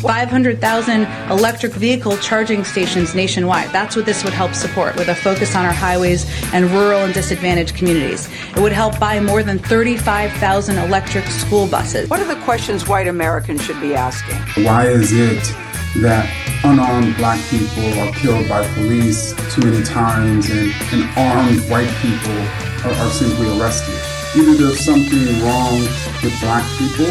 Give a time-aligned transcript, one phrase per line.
[0.00, 3.70] Five hundred thousand electric vehicle charging stations nationwide.
[3.70, 7.12] That's what this would help support, with a focus on our highways and rural and
[7.12, 8.28] disadvantaged communities.
[8.56, 12.08] It would help buy more than thirty-five thousand electric school buses.
[12.08, 14.64] What are the questions white Americans should be asking?
[14.64, 15.42] Why is it
[16.00, 16.28] that
[16.64, 22.38] unarmed black people are killed by police too many times and, and armed white people
[22.88, 23.94] are, are simply arrested?
[24.36, 25.80] Either there's something wrong
[26.22, 27.10] with black people,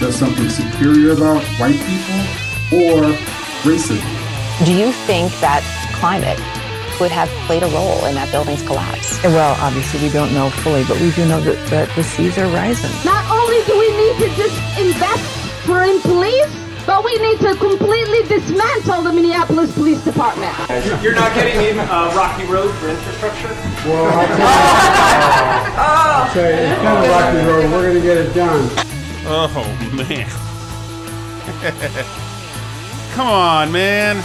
[0.00, 2.20] there's something superior about white people,
[2.76, 3.02] or
[3.64, 4.04] racism.
[4.64, 5.64] Do you think that
[5.94, 6.38] climate
[7.00, 9.22] would have played a role in that building's collapse?
[9.24, 12.48] Well, obviously we don't know fully, but we do know that, that the seas are
[12.48, 12.92] rising.
[13.04, 15.24] Not only do we need to just invest
[15.64, 16.52] for in police,
[16.86, 20.54] but we need to completely dismantle the Minneapolis Police Department.
[21.02, 23.48] You're not getting in uh, Rocky Road for infrastructure?
[23.88, 24.44] Well, I'll tell you,
[25.76, 27.72] I'll tell you it's kind of Rocky Road.
[27.72, 28.95] We're going to get it done.
[29.28, 30.28] Oh, man.
[33.14, 34.16] Come on, man.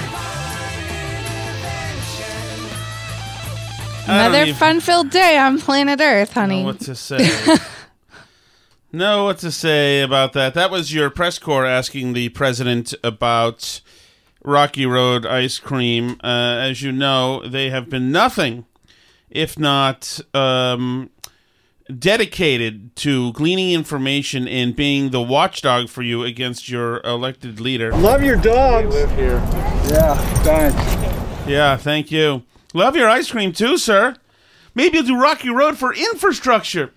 [4.06, 6.60] Another even fun-filled day on planet Earth, honey.
[6.60, 7.58] know what to say.
[8.92, 10.54] know what to say about that.
[10.54, 13.82] That was your press corps asking the president about
[14.44, 16.20] Rocky Road ice cream.
[16.24, 18.66] Uh, as you know, they have been nothing
[19.32, 21.10] if not um,
[22.00, 27.91] dedicated to gleaning information and being the watchdog for you against your elected leader.
[27.94, 28.94] Love your dogs.
[28.94, 29.38] live here.
[29.90, 31.47] Yeah, thanks.
[31.47, 32.44] Yeah, thank you.
[32.74, 34.16] Love your ice cream too, sir.
[34.74, 36.94] Maybe you'll do Rocky Road for infrastructure.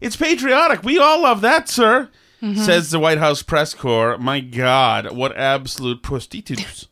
[0.00, 0.82] It's patriotic.
[0.82, 2.08] We all love that, sir.
[2.40, 2.56] Mhm.
[2.56, 4.16] Says the White House press corps.
[4.18, 6.86] My God, what absolute prostitutes.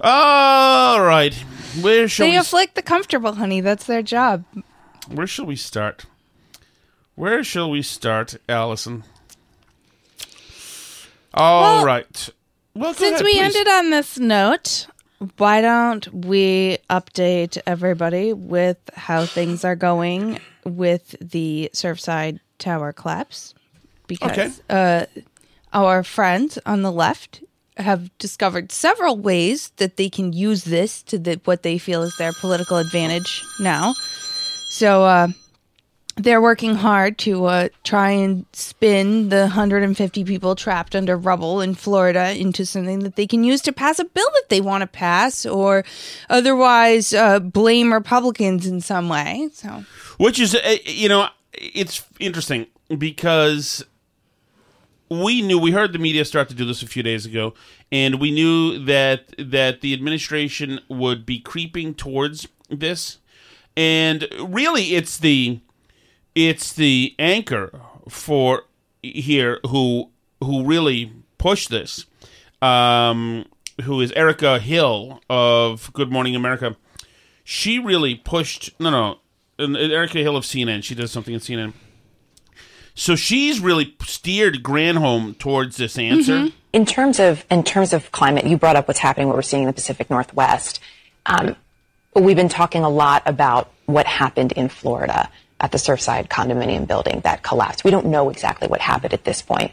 [0.00, 1.34] All right.
[1.80, 3.60] Where shall They we afflict the comfortable, honey.
[3.60, 4.44] That's their job.
[5.08, 6.04] where shall we start?
[7.18, 9.02] Where shall we start, Allison?
[11.34, 12.28] All right.
[12.76, 13.56] Well, Since ahead, we please.
[13.56, 14.86] ended on this note,
[15.36, 23.52] why don't we update everybody with how things are going with the Surfside Tower collapse?
[24.06, 24.52] Because Okay.
[24.70, 25.06] uh,
[25.72, 27.42] our friends on the left
[27.78, 32.16] have discovered several ways that they can use this to the, what they feel is
[32.16, 33.92] their political advantage now.
[34.70, 35.28] So uh,
[36.18, 41.74] they're working hard to uh, try and spin the 150 people trapped under rubble in
[41.74, 44.86] Florida into something that they can use to pass a bill that they want to
[44.86, 45.84] pass, or
[46.28, 49.48] otherwise uh, blame Republicans in some way.
[49.52, 49.84] So
[50.18, 52.66] Which is, uh, you know, it's interesting
[52.96, 53.84] because
[55.10, 57.54] we knew we heard the media start to do this a few days ago,
[57.90, 63.18] and we knew that that the administration would be creeping towards this,
[63.76, 65.60] and really, it's the
[66.38, 68.62] it's the anchor for
[69.02, 72.06] here who who really pushed this,
[72.62, 73.44] um,
[73.82, 76.76] who is Erica Hill of Good Morning America.
[77.42, 79.18] She really pushed no no,
[79.58, 80.84] and Erica Hill of CNN.
[80.84, 81.72] She does something at CNN
[82.94, 86.50] So she's really steered Granholm towards this answer.
[86.72, 89.64] In terms of in terms of climate, you brought up what's happening, what we're seeing
[89.64, 90.78] in the Pacific Northwest.
[91.26, 91.56] Um,
[92.14, 95.28] we've been talking a lot about what happened in Florida
[95.60, 97.84] at the Surfside condominium building that collapsed.
[97.84, 99.72] We don't know exactly what happened at this point.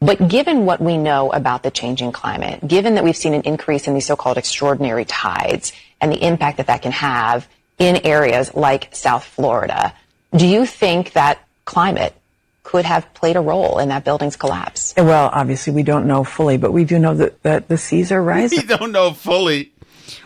[0.00, 3.88] But given what we know about the changing climate, given that we've seen an increase
[3.88, 7.48] in these so-called extraordinary tides and the impact that that can have
[7.78, 9.94] in areas like South Florida,
[10.36, 12.14] do you think that climate
[12.62, 14.92] could have played a role in that building's collapse?
[14.96, 18.22] Well, obviously we don't know fully, but we do know that, that the seas are
[18.22, 18.58] rising.
[18.58, 19.72] We don't know fully.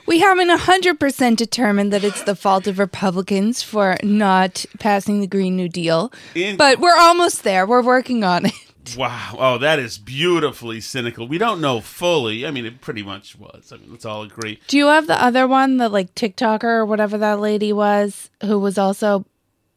[0.06, 5.56] We haven't 100% determined that it's the fault of Republicans for not passing the Green
[5.56, 7.66] New Deal, In- but we're almost there.
[7.66, 8.52] We're working on it.
[8.96, 9.36] Wow.
[9.38, 11.28] Oh, that is beautifully cynical.
[11.28, 12.46] We don't know fully.
[12.46, 13.70] I mean, it pretty much was.
[13.72, 14.58] I mean, let's all agree.
[14.68, 18.58] Do you have the other one, the like TikToker or whatever that lady was, who
[18.58, 19.26] was also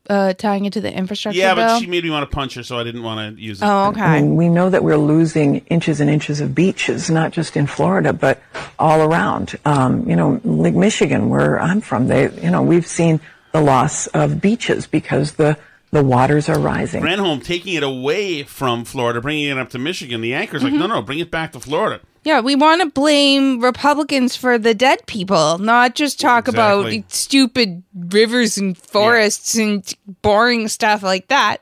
[0.10, 1.68] uh, tying it to the infrastructure Yeah, bill?
[1.68, 3.66] but she made me want to punch her, so I didn't want to use it.
[3.66, 4.02] Oh, okay.
[4.02, 7.68] I mean, we know that we're losing inches and inches of beaches, not just in
[7.68, 8.42] Florida, but
[8.80, 9.56] all around.
[9.66, 13.22] Um, you know, Lake Michigan, where I'm from, they, you know, we've seen
[13.54, 15.58] the loss of beaches because the
[15.92, 17.04] the waters are rising.
[17.04, 20.22] Granholm taking it away from Florida, bringing it up to Michigan.
[20.22, 22.02] The anchor's like, no, no, bring it back to Florida.
[22.24, 26.98] Yeah, we want to blame Republicans for the dead people, not just talk Exactly.
[27.00, 31.58] about stupid rivers and forests and boring stuff like that.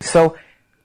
[0.00, 0.36] So,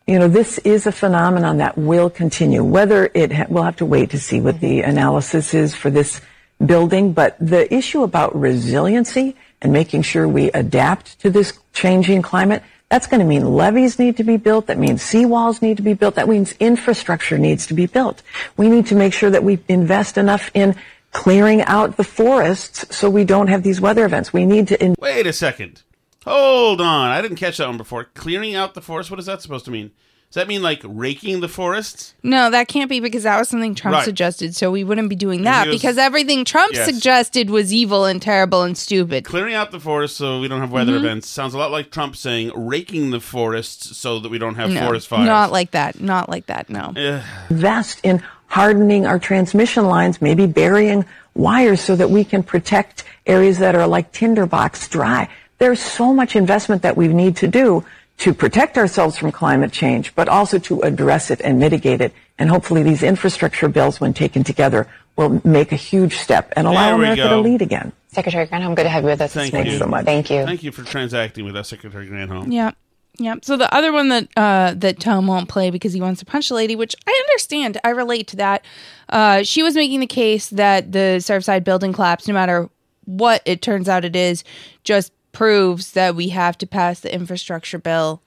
[0.07, 2.63] you know, this is a phenomenon that will continue.
[2.63, 4.89] Whether it ha- we'll have to wait to see what the mm-hmm.
[4.89, 6.19] analysis is for this
[6.65, 12.61] building, but the issue about resiliency and making sure we adapt to this changing climate,
[12.89, 14.67] that's going to mean levees need to be built.
[14.67, 16.15] That means seawalls need to be built.
[16.15, 18.23] That means infrastructure needs to be built.
[18.55, 20.75] We need to make sure that we invest enough in
[21.11, 24.31] clearing out the forests so we don't have these weather events.
[24.31, 25.81] We need to in- Wait a second.
[26.25, 27.09] Hold on.
[27.11, 28.05] I didn't catch that one before.
[28.05, 29.09] Clearing out the forest?
[29.09, 29.91] What is that supposed to mean?
[30.29, 32.13] Does that mean like raking the forests?
[32.21, 34.03] No, that can't be because that was something Trump Right.
[34.05, 36.85] suggested, so we wouldn't be doing that was- because everything Trump Yes.
[36.85, 39.23] suggested was evil and terrible and stupid.
[39.23, 40.97] Clearing out the forest so we don't have weather Mhm.
[41.05, 44.69] events sounds a lot like Trump saying raking the forests so that we don't have
[44.69, 45.25] no, forest fires.
[45.25, 46.01] not like that.
[46.01, 46.69] Not like that.
[46.69, 46.93] No.
[46.97, 47.21] Ugh.
[47.49, 53.59] invest in hardening our transmission lines, maybe burying wires so that we can protect areas
[53.59, 55.29] that are like tinderbox dry.
[55.59, 57.83] There's so much investment that we need to do
[58.17, 62.13] to protect ourselves from climate change, but also to address it and mitigate it.
[62.39, 66.95] And hopefully these infrastructure bills, when taken together, will make a huge step and allow
[66.95, 67.29] America go.
[67.29, 67.91] to lead again.
[68.09, 69.73] Secretary Granholm, good to have you with us Thank this morning.
[69.73, 70.05] you so much.
[70.05, 70.45] Thank you.
[70.45, 72.51] Thank you for transacting with us, Secretary Granholm.
[72.51, 72.71] Yeah.
[73.19, 73.35] Yeah.
[73.41, 76.49] So the other one that uh, that Tom won't play because he wants to punch
[76.49, 77.79] the lady, which I understand.
[77.83, 78.63] I relate to that.
[79.09, 82.69] Uh, she was making the case that the Surfside building collapse, no matter
[83.05, 84.43] what it turns out it is,
[84.83, 88.23] just proves that we have to pass the infrastructure bill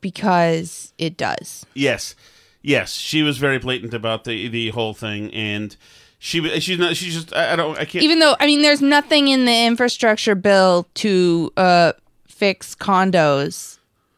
[0.00, 1.64] because it does.
[1.72, 2.16] Yes,
[2.62, 5.76] yes, she was very blatant about the the whole thing, and
[6.18, 8.82] she she's not she's just I, I don't I can't Even though I mean, there's
[8.82, 11.92] nothing in the infrastructure bill to uh,
[12.26, 13.75] fix condos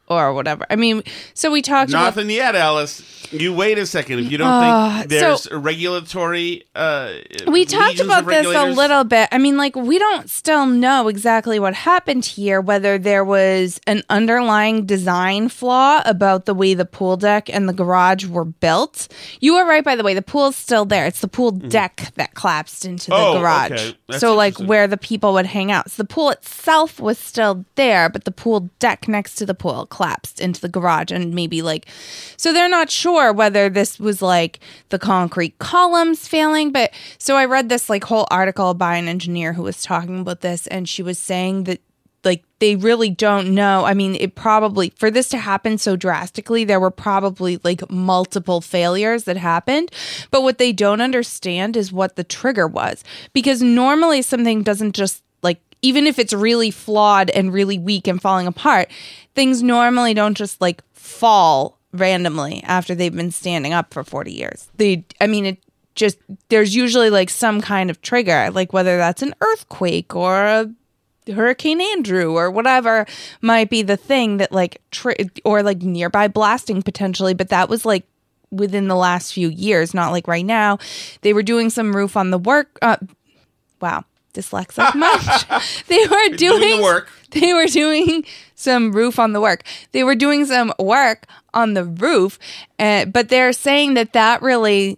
[0.09, 0.65] or whatever.
[0.69, 1.03] I mean,
[1.33, 3.03] so we talked about nothing yet, Alice.
[3.31, 4.19] You wait a second.
[4.19, 7.11] If you don't Uh, think there's so- a regulatory, uh,
[7.47, 9.29] we talked about this a little bit.
[9.31, 14.01] I mean, like, we don't still know exactly what happened here, whether there was an
[14.09, 19.07] underlying design flaw about the way the pool deck and the garage were built.
[19.41, 20.15] You were right, by the way.
[20.15, 21.05] The pool's still there.
[21.05, 23.37] It's the pool deck that collapsed into the Mm-hmm.
[23.37, 23.71] Oh, garage.
[23.71, 24.17] okay.
[24.17, 25.91] So, like, where the people would hang out.
[25.91, 29.85] So the pool itself was still there, but the pool deck next to the pool
[29.99, 31.87] collapsed into the garage and maybe, like,
[32.37, 36.71] so they're not sure whether this was like the concrete columns failing.
[36.71, 40.39] But so I read this like whole article by an engineer who was talking about
[40.39, 41.81] this, and she was saying that
[42.23, 43.85] like they really don't know.
[43.85, 48.61] I mean, it probably for this to happen so drastically, there were probably like multiple
[48.61, 49.91] failures that happened.
[50.31, 53.03] But what they don't understand is what the trigger was.
[53.33, 58.21] Because normally something doesn't just like even if it's really flawed and really weak and
[58.21, 58.89] falling apart,
[59.39, 64.67] things normally don't just like fall randomly after they've been standing up for 40 years.
[64.75, 65.59] They I mean it
[65.95, 66.17] just
[66.49, 70.69] there's usually like some kind of trigger, like whether that's an earthquake or a
[71.31, 73.05] Hurricane Andrew or whatever
[73.41, 77.85] might be the thing that like tri- or like nearby blasting potentially, but that was
[77.85, 78.03] like
[78.51, 80.79] within the last few years, not like right now.
[81.21, 82.77] They were doing some roof on the work.
[82.81, 82.97] Uh,
[83.79, 84.03] wow,
[84.39, 85.85] dyslexic much.
[85.87, 87.09] they were doing, doing the work.
[87.31, 89.63] They were doing some roof on the work.
[89.91, 92.39] They were doing some work on the roof,
[92.77, 94.97] uh, but they're saying that that really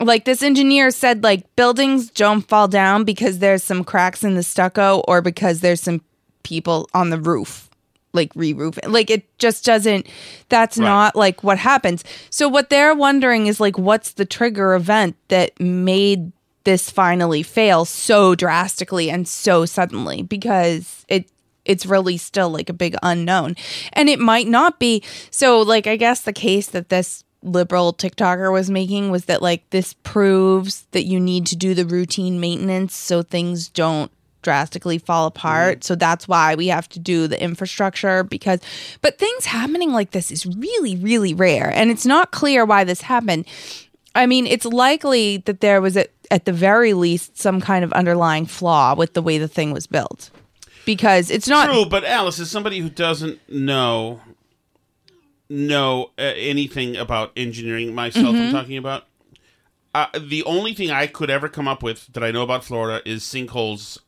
[0.00, 4.42] like this engineer said like buildings don't fall down because there's some cracks in the
[4.42, 6.02] stucco or because there's some
[6.42, 7.66] people on the roof
[8.12, 8.90] like re-roof it.
[8.90, 10.06] Like it just doesn't
[10.48, 12.02] that's not like what happens.
[12.30, 16.32] So what they're wondering is like what's the trigger event that made
[16.66, 21.30] this finally fail so drastically and so suddenly because it
[21.64, 23.56] it's really still like a big unknown.
[23.92, 25.02] And it might not be.
[25.30, 29.70] So like I guess the case that this liberal TikToker was making was that like
[29.70, 34.10] this proves that you need to do the routine maintenance so things don't
[34.42, 35.80] drastically fall apart.
[35.80, 35.84] Mm.
[35.84, 38.60] So that's why we have to do the infrastructure because
[39.02, 43.02] but things happening like this is really really rare and it's not clear why this
[43.02, 43.46] happened.
[44.16, 47.92] I mean, it's likely that there was at, at the very least some kind of
[47.92, 50.30] underlying flaw with the way the thing was built.
[50.84, 54.20] Because it's not True, but Alice is somebody who doesn't know
[55.48, 57.94] know uh, anything about engineering.
[57.94, 58.50] Myself, I'm Mhm.
[58.50, 59.04] talking about.
[59.94, 63.00] Uh, the only thing I could ever come up with that I know about Florida
[63.08, 63.98] is sinkholes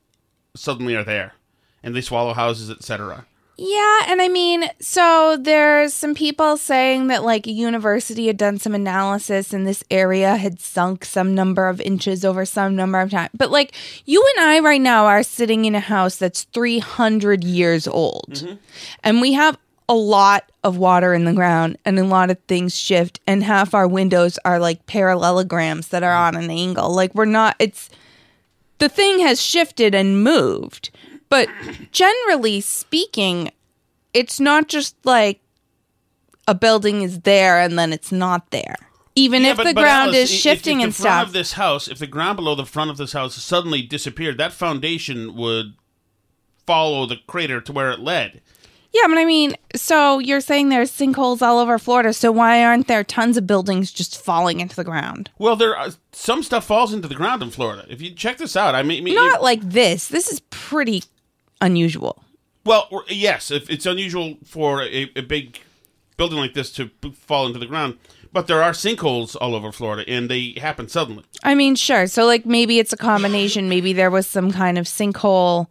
[0.55, 1.35] suddenly are there,
[1.83, 3.25] and they swallow houses, etc.
[3.61, 8.59] Yeah, and I mean, so there's some people saying that like a university had done
[8.59, 13.11] some analysis and this area had sunk some number of inches over some number of
[13.11, 13.31] time.
[13.35, 13.75] But like
[14.05, 18.31] you and I right now are sitting in a house that's 300 years old.
[18.31, 18.55] Mm-hmm.
[19.03, 22.79] And we have a lot of water in the ground and a lot of things
[22.79, 26.95] shift and half our windows are like parallelograms that are on an angle.
[26.95, 27.91] Like we're not it's
[28.79, 30.91] the thing has shifted and moved.
[31.31, 31.49] But
[31.93, 33.51] generally speaking,
[34.15, 35.41] it's not just like
[36.47, 38.77] a building is there and then it's not there.
[39.15, 41.15] Even Yeah, if but- the but ground Alice, is if- shifting if, and the front
[41.17, 41.27] stuff.
[41.27, 44.53] of this house, if the ground below the front of this house suddenly disappeared, that
[44.53, 45.75] foundation would
[46.67, 48.41] follow the crater to where it led.
[48.93, 52.89] yeah, but I mean, so you're saying there's sinkholes all over Florida, so why aren't
[52.89, 55.31] there tons of buildings just falling into the ground?
[55.39, 57.85] Well, there are, some stuff falls into the ground in Florida.
[57.91, 60.09] If you check this out, I mean, I mean, Not like this.
[60.09, 61.03] This is pretty
[61.61, 62.25] unusual.
[62.65, 65.61] Well, yes, if it's unusual for a, a big
[66.17, 67.99] building like this to fall into the ground,
[68.33, 71.25] but there are sinkholes all over Florida, and they happen suddenly.
[71.43, 72.07] I mean, sure.
[72.07, 73.69] So, like, maybe it's a combination.
[73.69, 75.69] Maybe there was some kind of sinkhole,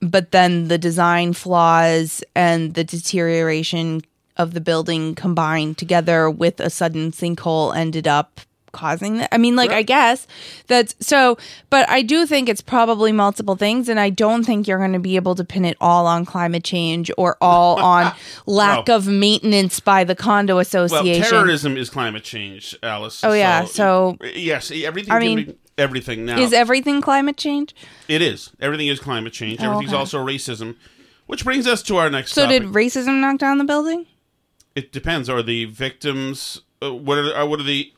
[0.00, 4.02] but then the design flaws and the deterioration
[4.36, 8.40] of the building combined together with a sudden sinkhole ended up
[8.74, 9.30] causing that.
[9.32, 10.26] I mean, like, I guess
[10.66, 11.38] that's so,
[11.70, 13.88] but I do think it's probably multiple things.
[13.88, 16.64] And I don't think you're going to be able to pin it all on climate
[16.64, 18.12] change or all on
[18.44, 18.96] lack No.
[18.96, 21.22] of maintenance by the condo association.
[21.22, 23.24] Well, terrorism is climate change, Alice.
[23.24, 25.12] Oh, yeah, so- yes, everything.
[25.14, 26.38] I mean, be everything now.
[26.38, 27.74] Is everything climate change?
[28.08, 28.50] it is.
[28.60, 29.60] Everything is climate change.
[29.60, 29.98] Oh, Everything's okay.
[29.98, 30.76] also racism,
[31.26, 32.32] which brings us to our next.
[32.32, 32.62] So, topic.
[32.62, 34.06] did racism knock down the building?
[34.74, 35.28] it depends?
[35.28, 36.60] Are the victims?
[36.82, 37.92] Uh, what are uh, what are the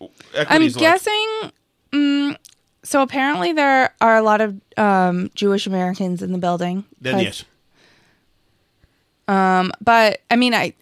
[0.48, 0.74] I'm like?
[0.76, 1.50] guessing.
[1.92, 2.36] Mm,
[2.82, 6.84] so apparently there are a lot of um, Jewish Americans in the building.
[7.00, 7.44] Then yes.
[9.28, 10.74] Um, but I mean, I,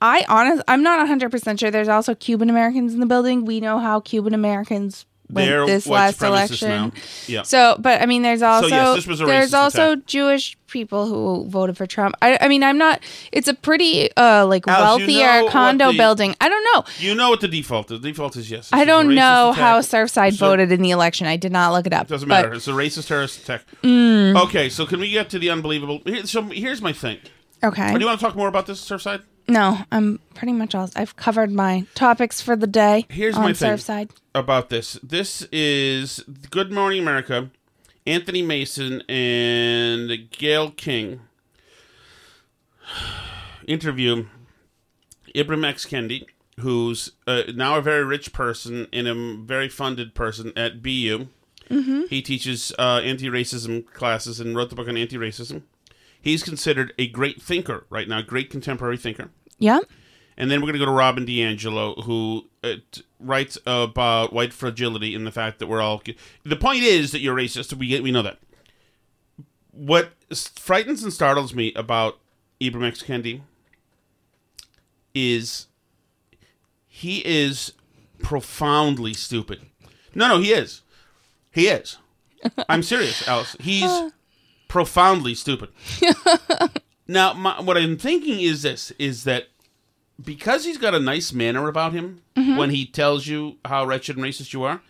[0.00, 1.70] I honest, I'm not 100 percent sure.
[1.70, 3.44] There's also Cuban Americans in the building.
[3.44, 6.68] We know how Cuban Americans They're this last election.
[6.68, 6.92] now.
[7.26, 7.42] Yeah.
[7.42, 10.06] So, but I mean, there's also yes, was a there's also attack.
[10.06, 12.14] Jewish people who voted for Trump.
[12.20, 13.02] I, I mean, I'm not.
[13.32, 16.34] It's a pretty uh like Alice, you wealthier know condo the- building.
[16.40, 16.84] I don't know.
[16.98, 18.00] You know what the default is.
[18.00, 18.68] The default is yes.
[18.72, 19.60] I don't know attack.
[19.62, 21.26] how Surfside So- voted in the election.
[21.26, 22.06] I did not look it up.
[22.08, 22.54] Doesn't but- matter.
[22.54, 23.62] It's a racist terrorist attack.
[23.82, 24.40] Mm.
[24.44, 26.02] Okay, so can we get to the unbelievable?
[26.04, 27.18] Here, so here's my thing.
[27.62, 27.92] Okay.
[27.94, 29.22] Do you want to talk more about this Surfside?
[29.46, 30.88] No, I'm pretty much all.
[30.96, 33.06] I've covered my topics for the day.
[33.10, 34.10] Here's on my thing Surfside.
[34.34, 34.94] about this.
[35.02, 37.50] This is Good Morning America.
[38.06, 41.20] Anthony Mason and Gayle King
[43.66, 44.26] interview
[45.34, 45.86] Ibram X.
[45.86, 46.26] Kendi,
[46.60, 51.28] who's uh, now a very rich person and a very funded person at BU.
[51.70, 52.08] Mhm.
[52.08, 55.62] He teaches uh, anti-racism classes and wrote the book on anti-racism.
[56.24, 59.28] He's considered a great thinker right now, great contemporary thinker.
[59.58, 59.80] Yeah.
[60.38, 64.54] And then we're going to go to Robin DiAngelo, who uh, t- writes about white
[64.54, 66.02] fragility and the fact that we're all.
[66.42, 67.74] The point is that you're racist.
[67.74, 68.38] We get, we know that.
[69.70, 70.12] What
[70.58, 72.18] frightens and startles me about
[72.58, 73.02] Ibram X.
[73.02, 73.42] Kendi
[75.14, 75.66] is
[76.88, 77.74] he is
[78.22, 79.66] profoundly stupid.
[80.14, 80.80] No, no, he is.
[81.50, 81.98] He is.
[82.66, 83.56] I'm serious, Alice.
[83.60, 83.90] He's
[84.74, 85.68] profoundly stupid.
[87.06, 89.44] now, my, what I'm thinking is this: is that
[90.22, 92.56] because he's got a nice manner about him Mhm.
[92.56, 94.82] when he tells you how wretched and racist you are,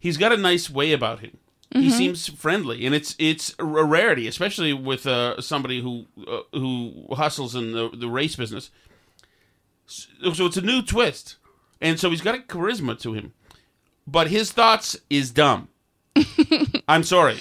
[0.00, 1.36] he's got a nice way about him.
[1.72, 1.92] He Mhm.
[1.92, 7.54] seems friendly, and it's it's a rarity, especially with uh, somebody who uh, who hustles
[7.54, 8.70] in the the race business.
[9.86, 11.36] So so it's a new twist,
[11.80, 13.32] and so he's got a charisma to him,
[14.08, 15.68] but his thoughts is dumb.
[16.88, 17.38] I'm sorry.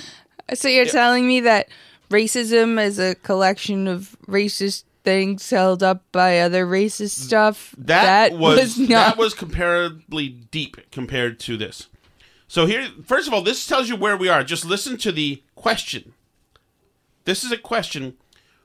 [0.53, 1.69] So you're telling me that
[2.09, 7.73] racism is a collection of racist things held up by other racist stuff.
[7.77, 8.89] That, was, not.
[8.89, 11.87] that was comparably deep compared to this.
[12.47, 14.43] So here, first of all, this tells you where we are.
[14.43, 16.13] Just listen to the question.
[17.25, 18.17] This is a question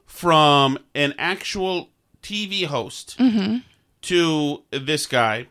[0.07, 1.91] from an actual
[2.23, 3.63] TV host Mhm.
[4.03, 5.49] to this guy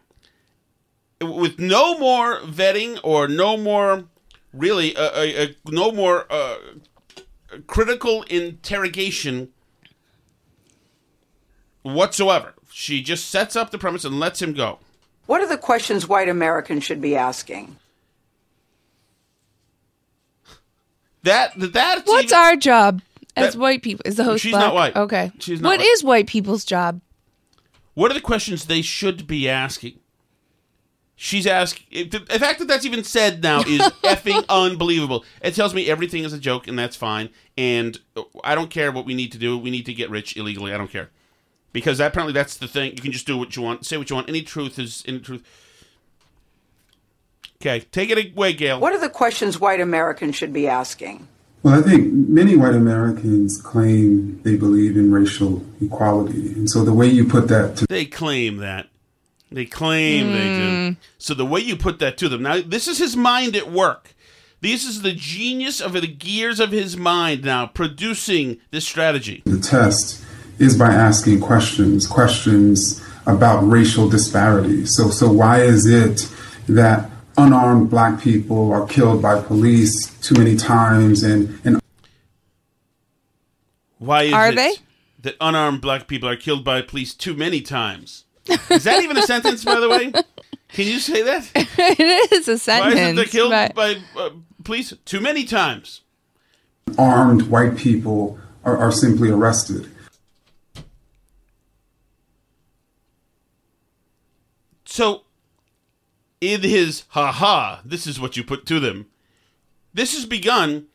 [1.22, 4.06] with no more vetting or no more
[4.54, 6.58] really uh, uh, uh, no more uh,
[7.68, 9.50] critical interrogation
[11.82, 12.54] whatsoever.
[12.72, 14.80] She just sets up the premise and lets him go.
[15.26, 17.78] What are the questions white Americans should be asking?
[21.24, 23.02] That that's What's even- our job
[23.36, 24.04] as That- white people?
[24.06, 24.66] Is the host She's black?
[24.66, 24.96] not white.
[24.96, 25.32] Okay.
[25.40, 25.88] She's not What white.
[25.88, 27.00] is white people's job?
[27.94, 30.00] What are the questions they should be asking?
[31.16, 32.10] She's asking.
[32.10, 35.24] The the fact that that's even said now is effing unbelievable.
[35.42, 37.30] It tells me everything is a joke, and that's fine.
[37.58, 38.00] And
[38.44, 39.58] I don't care what we need to do.
[39.58, 40.74] We need to get rich illegally.
[40.74, 41.10] I don't care
[41.72, 42.92] because apparently that's the thing.
[42.92, 44.30] You can just do what you want, say what you want.
[44.30, 45.44] Any truth is any truth.
[47.62, 48.80] Okay, take it away, Gayle.
[48.80, 51.28] What are the questions white Americans should be asking?
[51.64, 56.52] Well, I think many white Americans claim they believe in racial equality.
[56.54, 58.90] And so the way you put that to They claim that.
[59.54, 60.88] They claim they do.
[60.88, 60.94] Hmm.
[61.18, 64.14] So the way you put that to them now, this is his mind at work.
[64.62, 69.42] This is the genius of the gears of his mind now producing this strategy.
[69.46, 70.24] the test
[70.60, 74.86] is by asking questions, questions about racial disparity.
[74.86, 76.30] So, so why is it
[76.68, 81.80] that unarmed black people are killed by police too many times and, and
[83.98, 84.74] Why is Are it they?
[85.22, 88.26] that unarmed black people are killed by police too many times?
[88.48, 90.12] Is that even a sentence, by the way?
[90.70, 91.50] Can you say that?
[91.56, 92.96] it is a Why sentence.
[93.00, 94.30] is it they're killed but- by uh,
[94.64, 96.02] police too many times?
[96.98, 99.90] armed white people are, are simply arrested?
[104.86, 105.24] So,
[106.42, 109.08] in his ha ha, this is what you put to them.
[109.94, 110.86] This has begun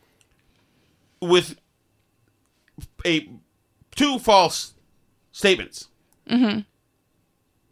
[1.20, 1.56] with
[3.04, 3.28] a
[3.96, 4.74] two false
[5.32, 5.88] statements.
[6.28, 6.64] Mhm.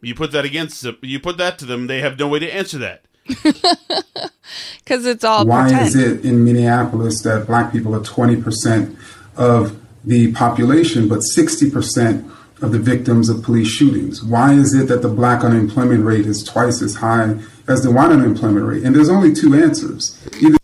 [0.01, 0.97] You put that against them.
[1.01, 1.87] You put that to them.
[1.87, 3.05] They have no way to answer that.
[4.79, 5.87] Because it's all Why pretend.
[5.87, 8.95] is it in Minneapolis that black people are 20%
[9.35, 12.31] of the population, but 60%
[12.61, 14.23] of the victims of police shootings?
[14.23, 17.35] Why is it that the black unemployment rate is twice as high
[17.67, 18.83] as the white unemployment rate?
[18.83, 20.17] And there's only two answers.
[20.41, 20.57] Either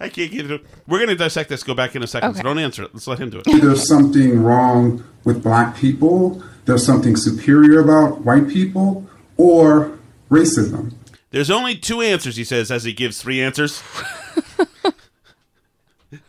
[0.00, 0.64] I can't get it.
[0.86, 1.62] We're going to dissect this.
[1.62, 2.34] Go back in a second.
[2.34, 2.90] So don't answer it.
[2.92, 3.62] Let's let him do it.
[3.62, 9.98] there's something wrong with black people, there's something superior about white people, or
[10.30, 10.94] racism.
[11.30, 13.82] There's only two answers, he says, as he gives three answers.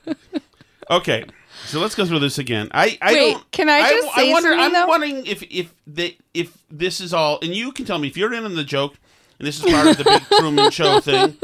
[0.89, 1.25] okay,
[1.65, 2.69] so let's go through this again.
[2.73, 3.51] I, I Wait, don't.
[3.51, 4.87] can I just say wonder, something, I'm though?
[4.87, 8.33] wondering if if they, if this is all, and you can tell me if you're
[8.33, 8.95] in on the joke,
[9.39, 11.37] and this is part of the big Truman Show thing.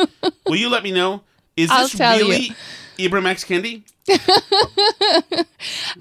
[0.47, 1.21] Will you let me know?
[1.57, 2.29] Is I'll this tell you.
[2.29, 2.51] really
[2.97, 3.83] Ibram X Kendi?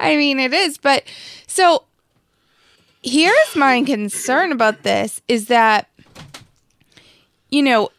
[0.01, 1.05] I mean, it is, but
[1.47, 1.85] so
[3.03, 5.89] here's my concern about this is that,
[7.51, 7.91] you know,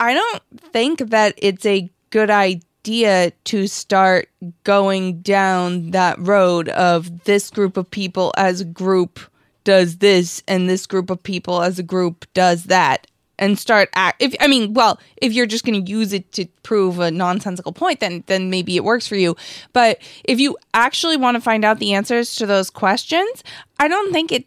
[0.00, 0.42] I don't
[0.72, 4.28] think that it's a good idea to start
[4.64, 9.20] going down that road of this group of people as a group
[9.64, 13.06] does this and this group of people as a group does that
[13.42, 16.46] and start act if i mean well if you're just going to use it to
[16.62, 19.36] prove a nonsensical point then then maybe it works for you.
[19.72, 23.42] But if you actually want to find out the answers to those questions
[23.80, 24.46] i don't think it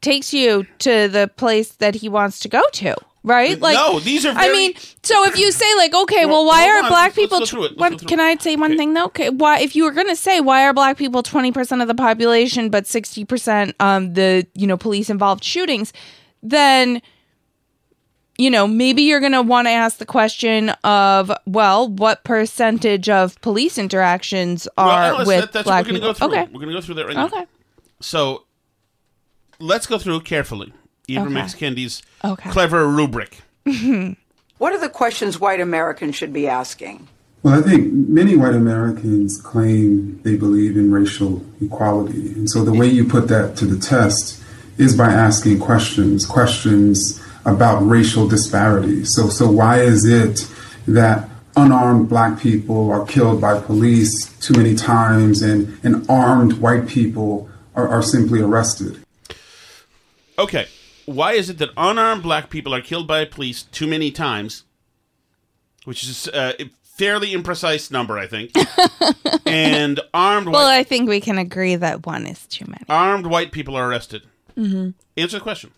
[0.00, 2.94] takes you to the place that he wants to go to
[3.26, 3.58] right?
[3.58, 6.68] Like No, these are i mean so if you say like okay well Well, why
[6.68, 9.06] are on, black let's- let's people let's what- can i say one thing though?
[9.06, 11.94] Okay why if you were going to say why are black people 20% of the
[11.94, 15.92] population but 60% um the you know police involved shootings
[16.42, 17.00] then
[18.36, 23.08] you know, maybe you're going to want to ask the question of, well, what percentage
[23.08, 26.08] of police interactions Well, are Alice, with that- that's black what we're people?
[26.08, 26.28] go through.
[26.28, 26.42] Okay.
[26.52, 27.26] We're going to go through that right now.
[27.26, 27.46] Okay.
[28.00, 28.44] So
[29.58, 30.72] let's go through carefully.
[31.08, 31.40] Ibram Okay.
[31.40, 32.50] X Kendi's Okay.
[32.50, 33.40] clever rubric.
[34.58, 37.08] What are the questions white Americans should be asking?
[37.42, 42.32] Well, I think many white Americans claim they believe in racial equality.
[42.32, 44.40] And so the way you put that to the test
[44.78, 49.04] is by asking questions, questions about racial disparity.
[49.04, 50.48] So, so why is it
[50.86, 56.88] that unarmed black people are killed by police too many times and, and armed white
[56.88, 58.98] people are, are simply arrested?
[60.38, 60.66] Okay.
[61.06, 64.64] Why is it that unarmed black people are killed by police too many times?
[65.84, 68.52] Which is uh, fairly imprecise number, I think.
[69.46, 72.84] and armed Well, white, I think we can agree that one is too many.
[72.88, 74.22] armed white people are arrested.
[74.54, 75.70] hmm Answer the question.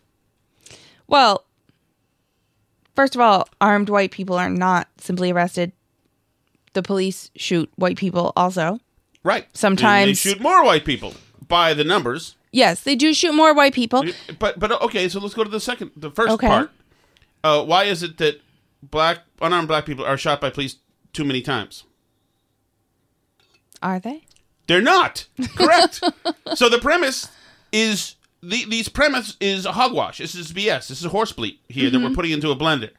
[1.09, 1.45] Well,
[2.97, 5.73] first of all, armed white people are not simply arrested.
[6.73, 8.81] The police shoot white people also.
[9.23, 9.47] Right.
[9.53, 11.15] Sometimes- they shoot more white people
[11.47, 12.35] by the numbers.
[12.53, 14.05] Yes, they do shoot more white people.
[14.39, 16.47] But but okay, so let's go to the second, the first Okay.
[16.49, 16.71] part.
[17.45, 18.41] Uh, why is it that
[18.83, 20.77] black unarmed black people are shot by police
[21.13, 21.85] too many times?
[23.83, 24.23] Are they?
[24.67, 26.03] They're not correct.
[26.55, 27.29] so the premise
[27.73, 30.19] is the these premise is a hogwash.
[30.19, 30.89] This is BS.
[30.89, 32.15] This is horse bleat here that we're Mhm.
[32.15, 32.91] putting into a blender.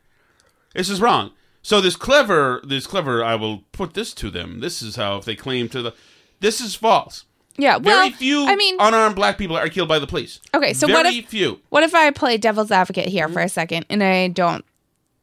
[0.73, 1.31] This is wrong.
[1.61, 3.23] So this clever, this clever.
[3.23, 4.59] I will put this to them.
[4.61, 5.93] This is how if they claim to the.
[6.39, 7.23] This is false.
[7.59, 10.39] Yeah, well, Very few I mean, unarmed black people are killed by the police.
[10.53, 11.59] Okay, so Very what if few?
[11.69, 13.33] What if I play devil's advocate here Mm-hmm.
[13.33, 14.63] for a second and I don't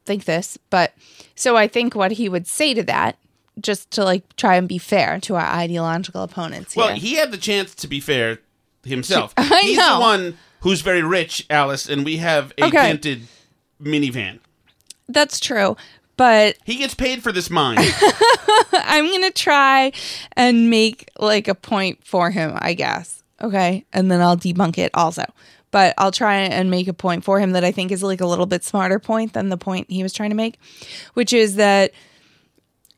[0.05, 0.93] think this, but
[1.35, 3.17] so I think what he would say to that
[3.61, 6.97] just to like try and be fair to our ideological opponents Well, here.
[6.97, 8.39] he had the chance to be fair
[8.85, 9.33] himself.
[9.37, 9.95] I He's know.
[9.95, 12.87] the one who's very rich, Alice, and we have a Okay.
[12.87, 13.27] tinted
[13.81, 14.39] minivan.
[15.07, 15.75] That's true.
[16.17, 17.77] But He gets paid for this mine.
[18.73, 19.91] I'm going to try
[20.33, 23.21] and make like a point for him, I guess.
[23.41, 23.85] Okay?
[23.91, 25.25] And then I'll debunk it also.
[25.71, 28.25] But I'll try and make a point for him that I think is like a
[28.25, 30.57] little bit smarter point than the point he was trying to make,
[31.15, 31.91] which is that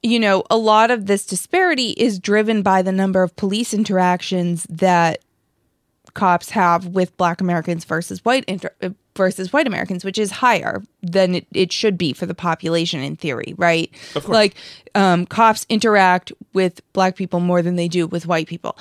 [0.04, 4.66] you know, a lot of this disparity is driven by the number of police interactions
[4.70, 5.20] that
[6.18, 10.82] cops have with black Americans versus white inter- uh, versus white Americans, which is higher
[11.02, 13.90] than it, it should be for the population in theory, right?
[14.16, 14.34] Of course.
[14.34, 14.56] Like
[14.96, 18.78] um, cops interact with black people more than they do with white people.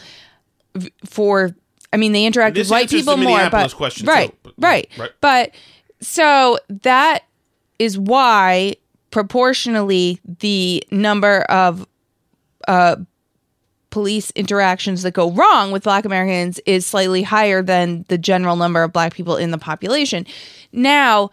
[1.04, 1.54] For
[1.92, 4.52] I mean, they interact This with white people more, but question, right, too.
[4.58, 5.10] right, Right.
[5.20, 5.54] But
[6.00, 7.24] so that
[7.78, 8.76] is why
[9.10, 11.86] proportionally the number of
[12.68, 12.96] uh,
[13.90, 18.82] police interactions that go wrong with black Americans is slightly higher than the general number
[18.82, 20.26] of black people in the population.
[20.72, 21.30] Now,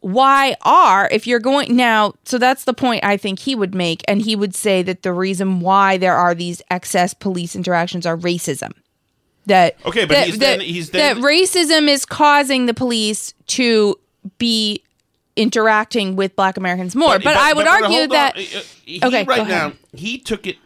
[0.00, 4.02] why are if you're going now so that's the point i think he would make
[4.06, 8.14] and he would say that the reason why there are these excess police interactions are
[8.18, 8.70] racism
[9.46, 13.32] that Okay, but that, he's that, then- he's then- that racism is causing the police
[13.46, 13.98] to
[14.36, 14.82] be
[15.36, 18.08] interacting with black americans more but, i would but argue hold on.
[18.10, 20.58] that Uh, uh, he, Okay, right now he took it.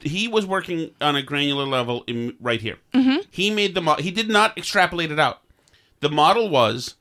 [0.00, 2.78] He was working on a granular level in, right here.
[2.94, 3.26] Mhm.
[3.30, 5.42] He made the mo- he did not extrapolate it out.
[6.00, 6.94] The model was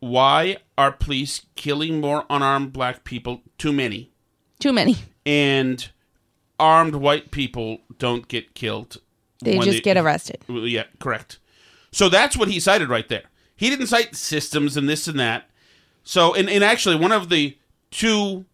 [0.00, 3.42] why are police killing more unarmed black people?
[3.58, 4.10] Too many,
[4.58, 4.96] too many
[5.26, 5.90] and
[6.58, 8.98] armed white people don't get killed.
[9.42, 10.38] They just get arrested.
[10.48, 11.38] Yeah, correct.
[11.92, 13.24] So that's what he cited right there.
[13.56, 15.50] He didn't cite systems and this and that.
[16.04, 17.56] So, and, and actually, one of the
[17.90, 18.44] two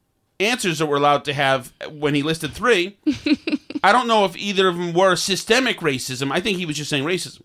[0.41, 2.97] answers that we're allowed to have when he listed three,
[3.83, 6.31] I don't know if either of them were systemic racism.
[6.33, 7.43] I think he was just saying racism.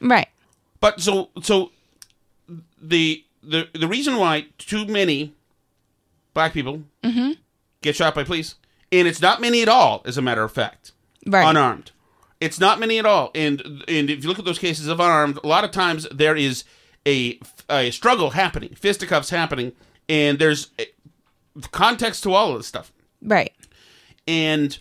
[0.00, 0.28] right
[0.80, 1.70] But so so
[2.80, 5.34] the the the reason why too many
[6.32, 7.32] black people mm-hmm.
[7.82, 8.56] get shot by police,
[8.90, 10.92] and it's not many at all, as a matter of fact,
[11.26, 11.48] Right.
[11.48, 11.90] unarmed.
[12.40, 15.38] It's not many at all, and and if you look at those cases of unarmed,
[15.42, 16.64] a lot of times there is
[17.06, 17.38] a
[17.70, 19.72] a struggle happening, fisticuffs happening,
[20.08, 20.68] and there's
[21.70, 22.92] context to all of this stuff.
[23.22, 23.52] right
[24.26, 24.78] And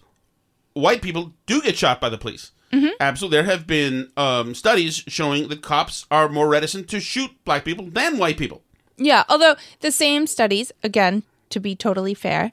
[0.73, 2.51] white people do get shot by the police.
[2.71, 2.89] Mhm.
[2.99, 7.63] Absolutely, there have been um, studies showing that cops are more reticent to shoot black
[7.65, 8.63] people than white people.
[8.97, 12.51] Yeah, although the same studies, again, to be totally fair,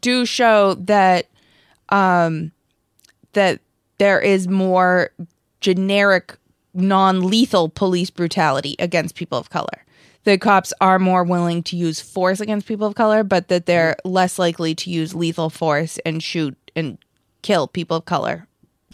[0.00, 1.28] do show that
[1.88, 2.52] um
[3.32, 3.60] that
[3.98, 5.10] there is more
[5.60, 6.36] generic
[6.74, 9.84] non-lethal police brutality against people of color.
[10.26, 13.94] The cops are more willing to use force against people of color, but that they're
[14.04, 16.98] less likely to use lethal force and shoot and
[17.42, 18.48] kill people of color.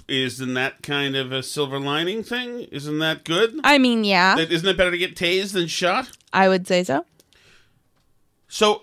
[0.06, 2.60] Isn't that kind of a silver lining thing?
[2.70, 3.58] Isn't that good?
[3.64, 6.10] I mean, yeah, That- Isn't it better to get tased than shot?
[6.34, 7.06] I would say so.
[8.46, 8.82] So,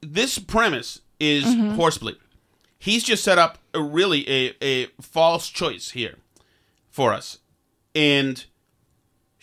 [0.00, 1.74] this premise is Mhm.
[1.74, 2.16] horse bleed.
[2.78, 6.18] He's just set up a really a, a false choice here
[6.90, 7.38] for us.
[7.92, 8.44] And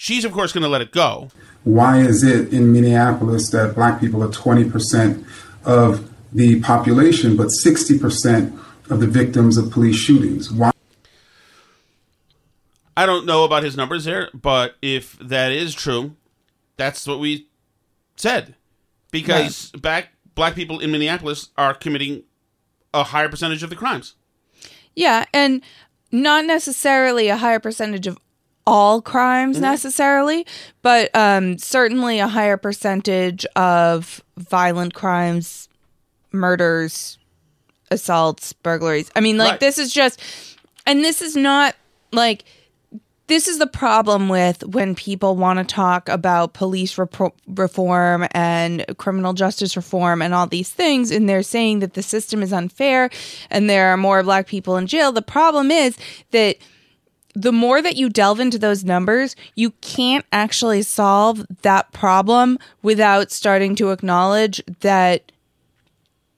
[0.02, 1.30] she's, of course, going to let it go.
[1.64, 5.24] Why is it in Minneapolis that black people are 20%
[5.64, 8.60] of the population, but 60%
[8.90, 10.52] of the victims of police shootings?
[10.52, 10.72] Why?
[12.98, 16.16] I don't know about his numbers there, but if that is true,
[16.78, 17.48] that's what we
[18.16, 18.56] said.
[19.12, 22.24] Because back black people in Minneapolis are committing
[22.94, 24.16] a higher percentage of the crimes.
[24.96, 25.62] Yeah, and
[26.12, 28.18] not necessarily a higher percentage of
[28.68, 29.64] all crimes Mm-hmm.
[29.64, 30.46] necessarily,
[30.82, 35.68] but um, certainly a higher percentage of violent crimes
[36.32, 37.18] murders,
[37.90, 39.12] assaults, burglaries.
[39.16, 39.60] I mean, like Right.
[39.60, 40.22] this is just,
[40.86, 41.76] and this is not
[42.14, 42.46] like
[43.28, 48.86] this is the problem with when people want to talk about police repro- reform and
[48.98, 53.10] criminal justice reform and all these things and they're saying that the system is unfair
[53.50, 55.96] and there are more black people in jail the problem is
[56.32, 56.58] that
[57.36, 63.32] the more that you delve into those numbers you can't actually solve that problem without
[63.32, 65.32] starting to acknowledge that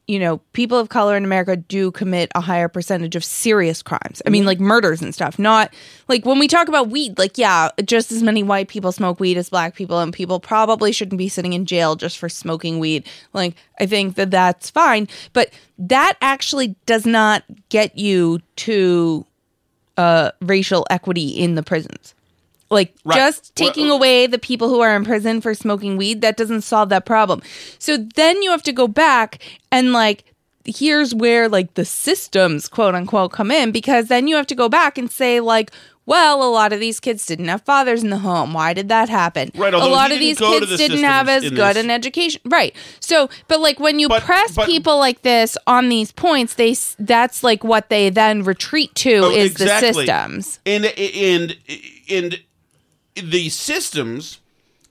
[0.08, 4.22] you know, people of color in America do commit a higher percentage of serious crimes.
[4.26, 4.48] I mean, mm-hmm.
[4.48, 5.40] like murders and stuff.
[5.40, 5.74] Not
[6.10, 9.38] like when we talk about weed, like, yeah, just as many white people smoke weed
[9.38, 13.08] as black people, and people probably shouldn't be sitting in jail just for smoking weed.
[13.32, 15.08] Like, I think that that's fine.
[15.32, 19.26] But that actually does not get you to
[19.98, 22.14] uh, racial equity in the prisons.
[22.70, 23.18] Like Right.
[23.18, 26.62] just Well, taking away the people who are in prison for smoking weed, that doesn't
[26.62, 27.42] solve that problem.
[27.78, 29.40] So then you have to go back
[29.72, 30.26] and like
[30.66, 34.70] here's where like the systems quote unquote come in because then you have to go
[34.70, 35.72] back and say like
[36.06, 38.54] well, a lot of these kids didn't have fathers in the home.
[38.54, 39.52] Why did that happen?
[39.56, 41.84] Right, A lot of these kids the didn't have as good this.
[41.84, 42.42] an education.
[42.46, 42.76] Right.
[43.00, 46.76] So, but like when you But- press but- people like this on these points, they
[47.00, 49.88] that's like what they then retreat to Oh, is exactly.
[49.90, 50.60] the systems.
[50.66, 51.58] and and
[52.10, 52.40] and
[53.16, 54.40] the systems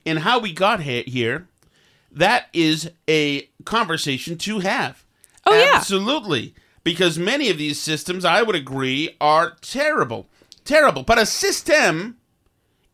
[0.05, 1.47] and how we got he- here.
[2.11, 5.03] That is a conversation to have.
[5.45, 5.71] Oh, yeah.
[5.77, 6.53] absolutely.
[6.83, 10.27] Because many of these systems, I would agree, are terrible,
[10.65, 11.03] terrible.
[11.03, 12.17] But a system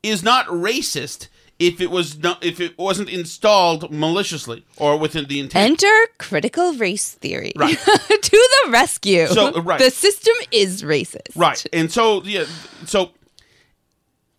[0.04, 1.28] is not racist
[1.60, 5.72] if it was not if it wasn't installed maliciously or within the intent.
[5.84, 7.78] Enter critical race theory Right.
[8.22, 9.28] to the rescue.
[9.28, 9.80] So, right.
[9.80, 11.36] The system is racist.
[11.36, 11.64] Right.
[11.74, 12.46] And so yeah,
[12.86, 13.12] so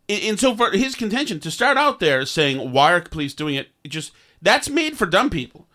[0.08, 3.68] and so for his contention to start out there saying why are police doing it,
[3.84, 4.12] it just
[4.42, 5.66] that's made for dumb people.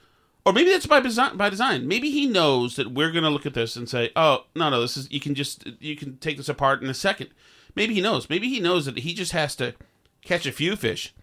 [0.46, 1.88] Or maybe that's by design, by design.
[1.88, 4.82] Maybe he knows that we're going to look at this and say, "Oh, no, no,
[4.82, 7.30] this is you can just you can take this apart in a second.
[7.76, 8.30] Maybe he knows.
[8.30, 9.74] Maybe he knows that he just has to
[10.22, 11.14] catch a few fish.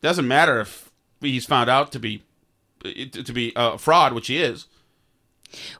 [0.00, 2.22] Doesn't matter if he's found out to be
[2.82, 4.66] to be a fraud, which he is.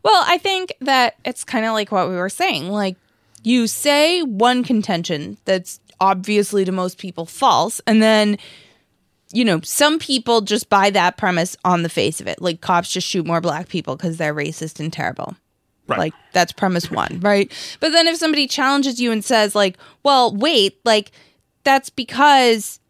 [0.02, 2.68] Well, I think that it's kind of like what we were saying.
[2.68, 2.96] Like,
[3.42, 8.38] you say one contention that's obviously to most people false, and then,
[9.32, 12.40] you know, some people just buy that premise on the face of it.
[12.40, 15.36] Like, cops just shoot more black people because they're racist and terrible.
[15.86, 15.98] Right.
[15.98, 17.50] Like, that's premise one, right?
[17.80, 21.12] But then if somebody challenges you and says, like, well, wait, like,
[21.64, 22.80] that's because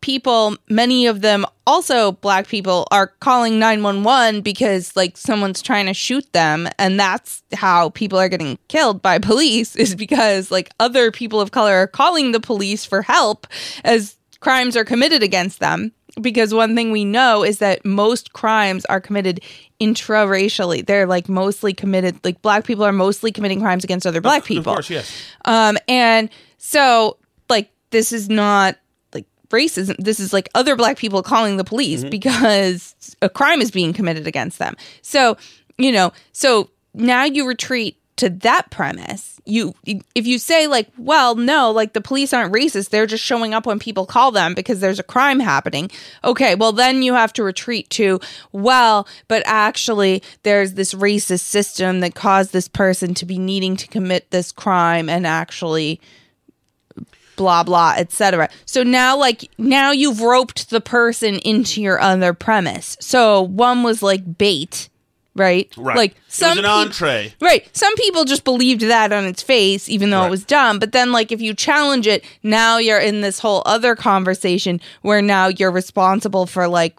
[0.00, 5.94] people, many of them also black people, are calling 911 because like someone's trying to
[5.94, 6.68] shoot them.
[6.78, 11.50] And that's how people are getting killed by police is because like other people of
[11.50, 13.46] color are calling the police for help
[13.84, 15.92] as crimes are committed against them.
[16.20, 19.40] Because one thing we know is that most crimes are committed
[19.78, 20.82] intra-racially.
[20.82, 24.72] They're like mostly committed, like black people are mostly committing crimes against other black people.
[24.72, 25.12] Of course, yes.
[25.44, 28.78] Um, and so like this is not
[29.14, 29.94] like racism.
[29.98, 34.26] This is like other black people calling the police because a crime is being committed
[34.26, 34.74] against them.
[35.02, 35.36] So,
[35.76, 39.40] you know, so now you retreat to that premise.
[39.44, 39.74] You
[40.14, 43.66] if you say like, well, no, like the police aren't racist, they're just showing up
[43.66, 45.90] when people call them because there's a crime happening.
[46.22, 48.20] Okay, well then you have to retreat to,
[48.52, 53.88] well, but actually there's this racist system that caused this person to be needing to
[53.88, 56.00] commit this crime and actually
[57.36, 62.96] blah blah etc so now like now you've roped the person into your other premise
[63.00, 64.88] so one was like bait
[65.38, 65.96] right Right.
[65.96, 67.32] like It was some an peop- entree.
[67.40, 70.26] right some people just believed that on its face even though Right.
[70.26, 73.62] it was dumb but then like if you challenge it now you're in this whole
[73.64, 76.96] other conversation where now you're responsible for like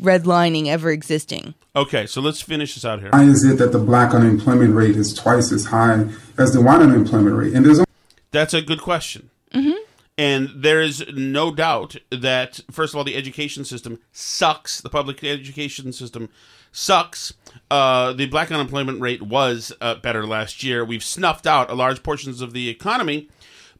[0.00, 3.10] redlining ever existing Okay, so let's finish this out here.
[3.12, 6.06] Why is it that the black unemployment rate is twice as high
[6.38, 7.52] as the white unemployment rate?
[7.52, 7.84] And there's
[8.30, 9.28] That's a good question.
[9.52, 9.74] Mm-hmm.
[10.16, 14.80] And there is no doubt that, first of all, the education system sucks.
[14.80, 16.30] The public education system
[16.76, 17.32] sucks.
[17.70, 20.84] Uh, the black unemployment rate was uh, better last year.
[20.84, 23.28] We've snuffed out a large portions of the economy.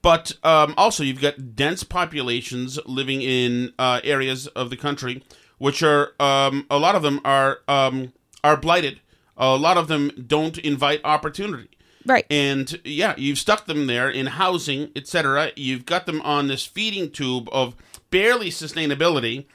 [0.03, 5.25] But um, also, you've got dense populations living in uh, areas of the country,
[5.59, 8.13] which are um, a lot of them are um,
[8.45, 9.01] are blighted.
[9.37, 11.69] A lot of them don't invite opportunity.
[12.05, 12.25] Right.
[12.31, 15.51] And yeah, you've stuck them there in housing, etc.
[15.57, 17.75] You've got them on this feeding tube of
[18.11, 19.47] barely sustainability,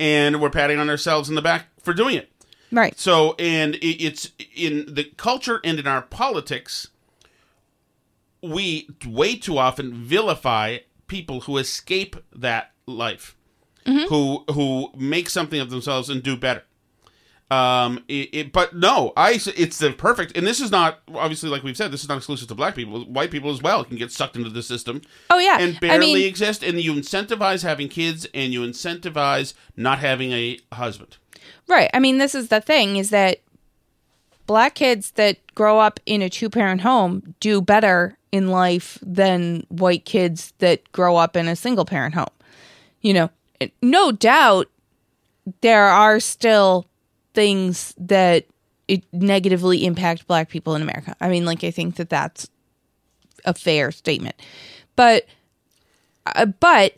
[0.00, 2.30] and we're patting on ourselves in the back for doing it.
[2.72, 6.88] Right So, and it's in the culture and in our politics,
[8.42, 13.36] we way too often vilify people who escape that life,
[13.84, 16.62] who who make something of themselves and do better.
[17.50, 21.62] Um, it, it, but no, I it's the perfect, and this is not obviously like
[21.62, 23.00] we've said, this is not exclusive to black people.
[23.06, 25.00] White people as well can get sucked into the system.
[25.30, 26.62] Oh yeah, and I barely mean- exist.
[26.62, 31.16] And you incentivize having kids, and you incentivize not having a husband.
[31.68, 31.90] Right.
[31.92, 33.40] I mean, this is the thing is that
[34.46, 39.66] black kids that grow up in a two parent home do better in life than
[39.68, 42.26] white kids that grow up in a single parent home.
[43.02, 43.30] You know,
[43.82, 44.68] no doubt
[45.60, 46.86] there are still
[47.34, 48.46] things that
[48.88, 51.14] it negatively impact black people in America.
[51.20, 52.48] I mean, like I think that that's
[53.44, 54.36] a fair statement.
[54.96, 55.26] But
[56.26, 56.96] uh, but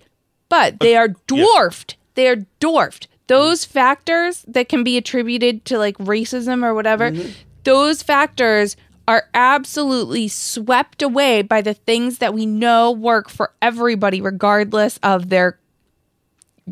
[0.49, 1.97] but they are dwarfed.
[2.15, 3.09] They are dwarfed.
[3.31, 7.31] Those factors that can be attributed to like racism or whatever, mm-hmm.
[7.63, 14.21] those factors are absolutely swept away by the things that we know work for everybody
[14.21, 15.59] regardless of their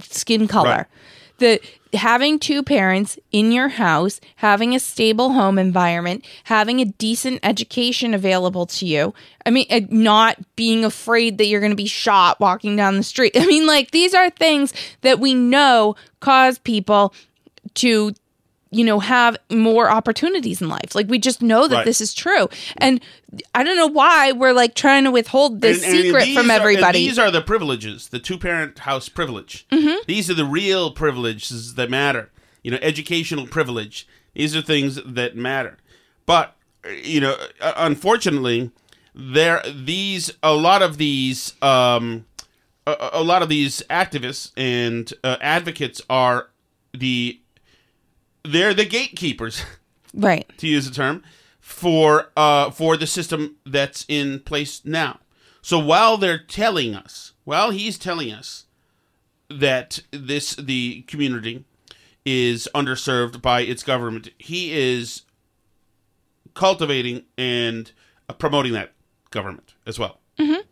[0.01, 0.71] skin color.
[0.71, 0.87] Right.
[1.38, 1.61] The
[1.94, 8.14] having two parents in your house, having a stable home environment, having a decent education
[8.14, 9.14] available to you.
[9.46, 13.33] I mean, not being afraid that you're going to be shot walking down the street.
[13.37, 17.14] I mean, like these are things that we know cause people
[17.74, 18.12] to
[18.70, 20.94] you know have more opportunities in life.
[20.94, 21.85] Like we just know that Right.
[21.85, 22.48] this is true.
[22.76, 23.00] And
[23.54, 26.54] I don't know why we're like trying to withhold this And- and secret from are-
[26.54, 26.98] everybody.
[27.07, 29.66] these are the privileges, the two parent house privilege.
[29.72, 29.96] Mhm.
[30.07, 32.31] These are the real privileges that matter.
[32.62, 34.07] You know, educational privilege.
[34.35, 35.78] These are things that matter.
[36.26, 36.54] But
[37.04, 38.70] you know, uh, unfortunately,
[39.14, 42.24] there these a lot of these um,
[42.87, 46.48] a, a lot of these activists and uh, advocates are
[46.96, 47.40] the
[48.44, 49.62] they're the gatekeepers
[50.14, 50.51] right.
[50.59, 51.22] to use the term
[51.61, 55.20] for uh for the system that's in place now.
[55.61, 58.64] So while they're telling us, while he's telling us
[59.51, 61.64] that this the community
[62.24, 65.22] is underserved by its government, he is
[66.55, 67.92] cultivating and
[68.29, 68.92] uh, promoting that
[69.31, 70.20] government as well.
[70.38, 70.62] Mhm.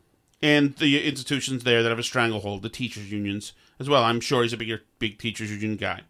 [0.42, 4.04] And the institutions there that have a stranglehold, the teachers unions as well.
[4.04, 6.02] I'm sure he's a bigger big teachers union guy.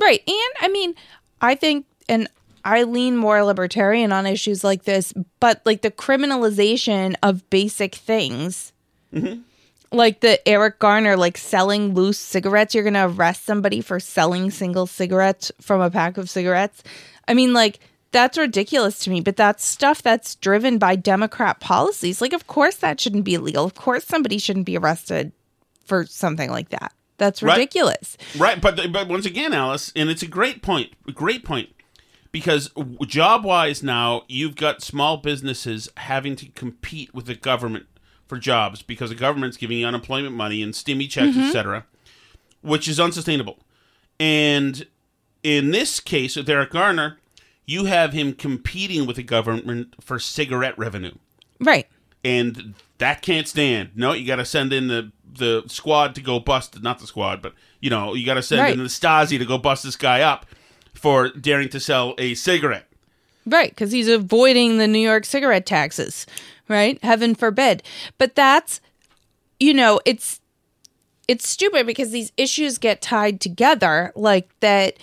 [0.00, 0.22] Right.
[0.26, 0.94] And I mean,
[1.40, 2.28] I think, and
[2.64, 8.72] I lean more libertarian on issues like this, but like the criminalization of basic things,
[9.12, 9.42] Mm-hmm.
[9.92, 14.50] like the Eric Garner, like selling loose cigarettes, you're going to arrest somebody for selling
[14.50, 16.82] single cigarettes from a pack of cigarettes.
[17.28, 17.78] I mean, like,
[18.10, 22.20] that's ridiculous to me, but that's stuff that's driven by Democrat policies.
[22.20, 23.64] Like, of course, that shouldn't be illegal.
[23.64, 25.32] Of course, somebody shouldn't be arrested
[25.84, 26.92] for something like that.
[27.16, 28.16] That's ridiculous.
[28.36, 31.68] Right, but but once again, Alice, and it's a great point, a great point,
[32.32, 32.70] because
[33.06, 37.86] job wise now you've got small businesses having to compete with the government
[38.26, 41.48] for jobs because the government's giving you unemployment money and stimmy checks, Mhm.
[41.48, 41.86] etc.,
[42.62, 43.58] which is unsustainable.
[44.18, 44.86] And
[45.42, 47.18] in this case with Eric Garner,
[47.66, 51.12] you have him competing with the government for cigarette revenue
[51.60, 51.86] Right.
[52.24, 53.90] And that can't stand.
[53.94, 57.42] No, you got to send in the the squad to go bust, not the squad,
[57.42, 58.72] but you know, you got to send Right.
[58.72, 60.46] in the Stasi to go bust this guy up
[60.94, 62.86] for daring to sell a cigarette.
[63.46, 66.24] Right, because he's avoiding the New York cigarette taxes,
[66.68, 67.02] right?
[67.02, 67.82] Heaven forbid.
[68.16, 68.80] But that's,
[69.60, 70.40] you know, it's
[71.28, 74.94] it's stupid because these issues get tied together, like that.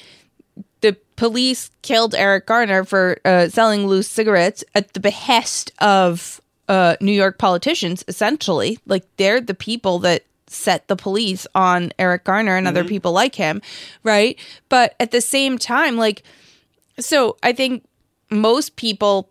[0.81, 6.40] The police killed Eric Garner for uh, selling loose cigarettes at the behest of
[6.71, 8.03] uh, New York politicians.
[8.07, 12.89] Essentially, like they're the people that set the police on Eric Garner and other Mhm.
[12.89, 13.61] people like him,
[14.03, 14.37] right?
[14.69, 16.23] But at the same time, like
[16.99, 17.83] so I think
[18.29, 19.29] most people,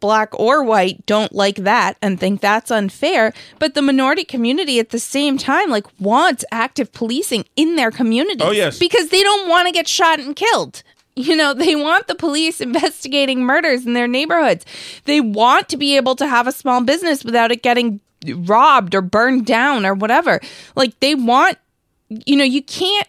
[0.00, 3.32] black or white, don't like that and think that's unfair.
[3.58, 8.44] But the minority community at the same time, like, wants active policing in their community.
[8.44, 8.78] Oh, yes.
[8.78, 10.82] Because they don't want to get shot and killed.
[11.18, 14.64] You know, they want the police investigating murders in their neighborhoods.
[15.04, 19.02] They want to be able to have a small business without it getting robbed or
[19.02, 20.40] burned down or whatever.
[20.76, 21.58] Like, they want,
[22.08, 23.08] you know, you can't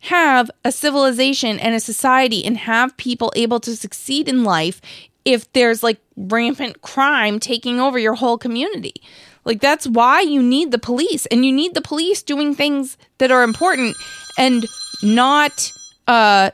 [0.00, 4.80] have a civilization and a society and have people able to succeed in life
[5.24, 8.94] if there's like rampant crime taking over your whole community.
[9.44, 13.30] Like that's why you need the police and you need the police doing things that
[13.30, 13.96] are important
[14.38, 14.66] and
[15.02, 15.72] not
[16.06, 16.50] uh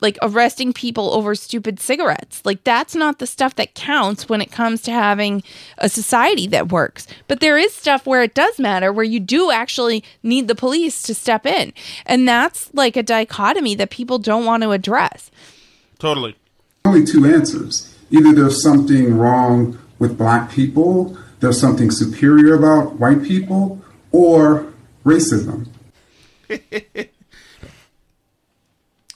[0.00, 2.42] like arresting people over stupid cigarettes.
[2.44, 5.42] Like that's not the stuff that counts when it comes to having
[5.78, 7.06] a society that works.
[7.28, 11.02] But there is stuff where it does matter where you do actually need the police
[11.04, 11.72] to step in.
[12.04, 15.30] And that's like a dichotomy that people don't want to address.
[15.98, 16.36] Totally.
[16.84, 17.96] Only two answers.
[18.10, 23.82] Either there's something wrong with black people, there's something superior about white people,
[24.12, 24.72] or
[25.04, 25.68] racism.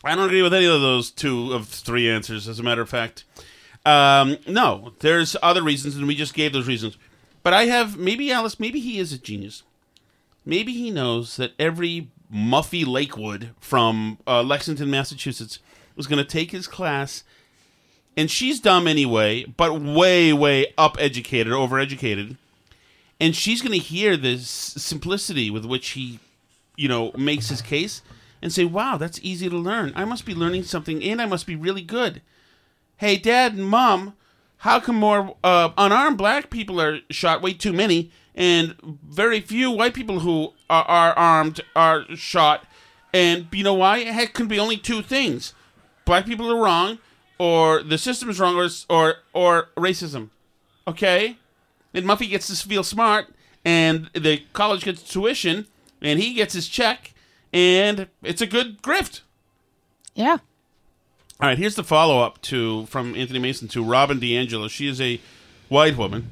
[0.02, 2.48] I don't agree with any of those two of three answers.
[2.48, 3.24] As a matter of fact,
[3.84, 6.96] um, no, there's other reasons, and we just gave those reasons.
[7.42, 8.58] But I have maybe Alice.
[8.58, 9.62] Maybe he is a genius.
[10.44, 15.58] Maybe he knows that every Muffy Lakewood from uh, Lexington, Massachusetts,
[15.96, 17.24] was going to take his class,
[18.16, 22.36] and she's dumb anyway, but way, way up educated, over educated,
[23.20, 26.20] and she's going to hear this simplicity with which he,
[26.76, 28.00] you know, makes his case,
[28.42, 29.92] and say, "Wow, that's easy to learn.
[29.94, 32.22] I must be learning something, and I must be really good."
[32.96, 34.14] Hey, Dad and Mom,
[34.58, 37.42] how come more uh, unarmed black people are shot?
[37.42, 38.74] Way too many and
[39.06, 42.64] very few white people who are, are armed are shot.
[43.12, 43.98] And you know why?
[43.98, 45.52] It can be only two things:
[46.04, 46.98] black people are wrong,
[47.38, 50.30] or the system is wrong, or or or racism.
[50.86, 51.38] Okay,
[51.92, 53.26] and Muffy gets to feel smart,
[53.64, 55.66] and the college gets tuition,
[56.00, 57.12] and he gets his check,
[57.52, 59.20] and it's a good grift.
[60.14, 60.38] Yeah.
[61.40, 64.68] All right, here's the follow up to from Anthony Mason to Robin DiAngelo.
[64.68, 65.20] She is a
[65.68, 66.28] white woman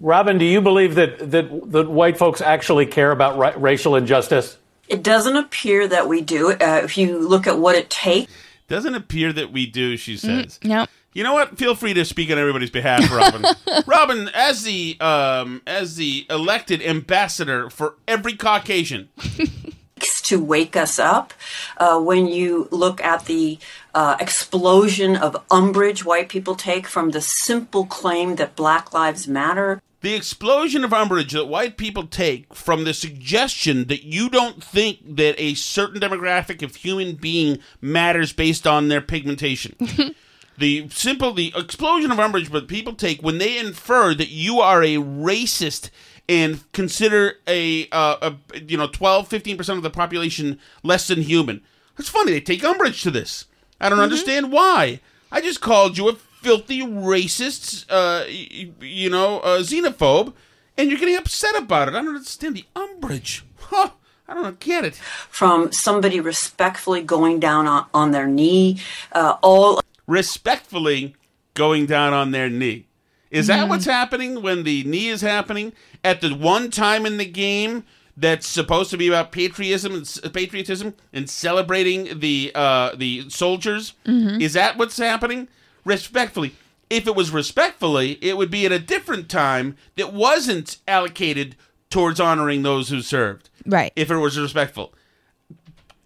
[0.00, 4.56] Robin, do you believe that, that, that white folks actually care about ra- racial injustice?
[4.86, 6.52] It doesn't appear that we do.
[6.52, 8.32] Uh, if you look at what it takes,
[8.68, 9.96] doesn't appear that we do.
[9.96, 10.26] She Mm-hmm.
[10.42, 10.58] says.
[10.62, 10.86] Mm, no.
[11.14, 11.58] You know what?
[11.58, 13.44] Feel free to speak on everybody's behalf, Robin.
[13.88, 19.08] Robin, as the um, as the elected ambassador for every Caucasian,
[20.00, 21.32] to wake us up.
[21.76, 23.58] Uh, when you look at the
[23.94, 29.80] uh, explosion of umbrage white people take from the simple claim that Black Lives Matter.
[30.00, 34.98] the explosion of umbrage that white people take from the suggestion that you don't think
[35.16, 39.74] that a certain demographic of human being matters based on their pigmentation.
[40.58, 44.82] the simple the explosion of umbrage that people take when they infer that you are
[44.82, 45.90] a racist
[46.28, 51.62] and consider a, uh, a you know 12 15% of the population less than human.
[51.98, 52.32] It's funny.
[52.32, 53.46] They take umbrage to this.
[53.80, 55.00] I don't understand why.
[55.32, 60.32] I just called you a filthy racist uh, y- you know uh, xenophobe
[60.76, 61.94] and you're getting upset about it.
[61.94, 63.44] I don't understand the umbrage.
[63.58, 63.90] Huh.
[64.28, 64.94] I don't get it.
[64.94, 68.78] From somebody respectfully going down on, on their knee,
[69.12, 71.16] uh, all respectfully
[71.54, 72.86] going down on their knee.
[73.30, 75.72] Is that what's happening when the knee is happening
[76.08, 77.84] at the one time in the game
[78.16, 83.92] that's supposed to be about patriotism and patriotism and celebrating the uh, the soldiers?
[84.06, 84.40] Mhm.
[84.40, 85.48] Is that what's happening?
[85.84, 86.54] Respectfully,
[86.90, 91.54] if it was respectfully, it would be at a different time that wasn't allocated
[91.90, 93.50] towards honoring those who served.
[93.66, 93.92] Right.
[93.94, 94.92] If it was respectful.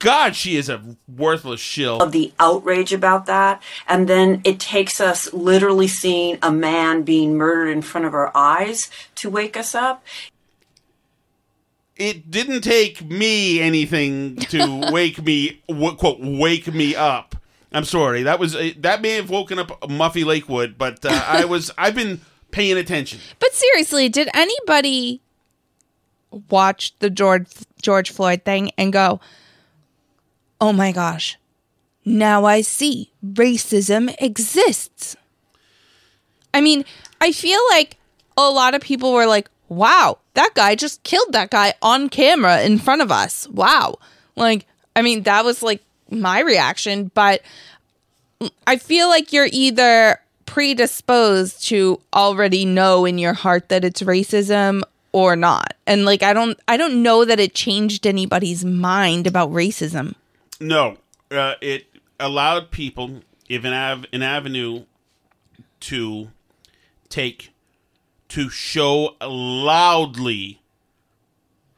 [0.03, 1.99] God, she is a worthless shill.
[2.01, 3.63] of the outrage about that.
[3.87, 8.31] And then it takes us literally seeing a man being murdered in front of our
[8.37, 10.05] eyes to wake us up.
[11.97, 17.37] it didn't take me anything to wake me w- quote wake me up.
[17.71, 18.23] I'm sorry.
[18.25, 21.95] That was uh, that may have woken up Muffy Lakewood, but uh, I was I've
[21.95, 23.21] been paying attention.
[23.39, 25.21] But seriously, did anybody
[26.51, 27.47] watch the George
[27.81, 29.21] George Floyd thing and go,
[30.63, 31.37] "Oh my gosh,
[32.05, 35.17] now I see racism exists."
[36.55, 36.85] I mean,
[37.21, 37.97] I feel like
[38.37, 42.63] a lot of people were like, "Wow, that guy just killed that guy on camera
[42.63, 43.99] in front of us." Wow.
[44.37, 47.43] Like, I mean, that was like my reaction, but
[48.67, 54.83] I feel like you're either predisposed to already know in your heart that it's racism
[55.13, 55.75] or not.
[55.87, 60.15] And like I don't I don't know that it changed anybody's mind about racism.
[60.63, 60.99] No,
[61.31, 61.87] uh, it
[62.21, 64.85] allowed people if an av- an avenue
[65.81, 66.31] to
[67.09, 67.51] take
[68.29, 70.61] to show loudly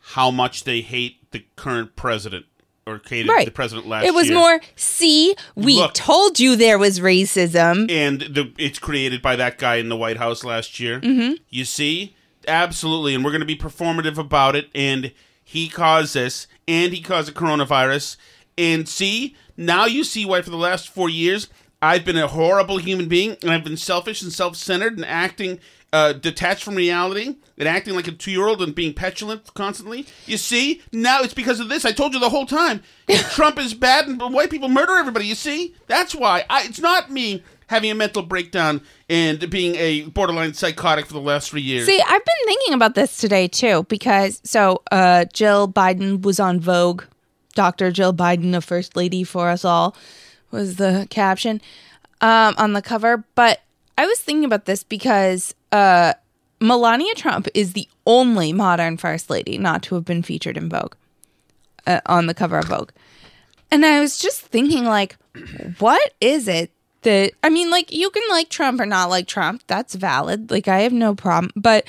[0.09, 2.47] how much they hate the current president
[2.87, 3.47] or hated Right.
[3.47, 4.13] the president last year.
[4.13, 4.37] it was year.
[4.37, 5.95] more see, we Look.
[5.95, 7.91] told you there was racism.
[7.91, 11.01] and the it's created by that guy in the White House last year.
[11.01, 11.39] Mhm.
[11.49, 12.15] You see,
[12.47, 14.69] absolutely, and we're going to be performative about it.
[14.75, 15.13] And
[15.43, 18.17] he caused this, and he caused the coronavirus.
[18.57, 21.49] And see, now you see why for the last four years
[21.85, 25.61] I've been a horrible human being, and I've been selfish and self-centered and acting
[25.93, 30.07] uh, detached from reality and acting like a two-year-old and being petulant constantly.
[30.25, 31.85] You see, now it's because of this.
[31.85, 32.83] I told you the whole time.
[33.33, 35.27] Trump is bad, and white people murder everybody.
[35.27, 36.47] You see, that's why.
[36.49, 38.81] I, it's not me having a mental breakdown
[39.11, 41.87] and being a borderline psychotic for the last three years.
[41.87, 46.61] See, I've been thinking about this today too because so uh Jill Biden was on
[46.61, 47.03] Vogue.
[47.55, 47.91] Dr.
[47.91, 49.97] Jill Biden, a first lady for us all,
[50.51, 51.61] was the caption
[52.21, 53.61] um on the cover, but
[53.99, 56.15] I was thinking about this because uh
[56.61, 60.95] Melania Trump is the only modern first lady not to have been featured in Vogue
[61.87, 62.91] uh, on the cover of Vogue.
[63.71, 65.17] And I was just thinking, like,
[65.79, 66.71] what is it
[67.03, 69.63] that I mean, like, you can like Trump or not like Trump.
[69.67, 70.51] That's valid.
[70.51, 71.53] Like, I have no problem.
[71.57, 71.87] But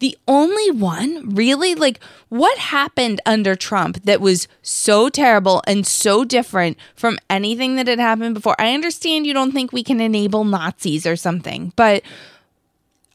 [0.00, 6.24] the only one really, like, what happened under Trump that was so terrible and so
[6.24, 8.56] different from anything that had happened before?
[8.58, 12.02] I understand you don't think we can enable Nazis or something, but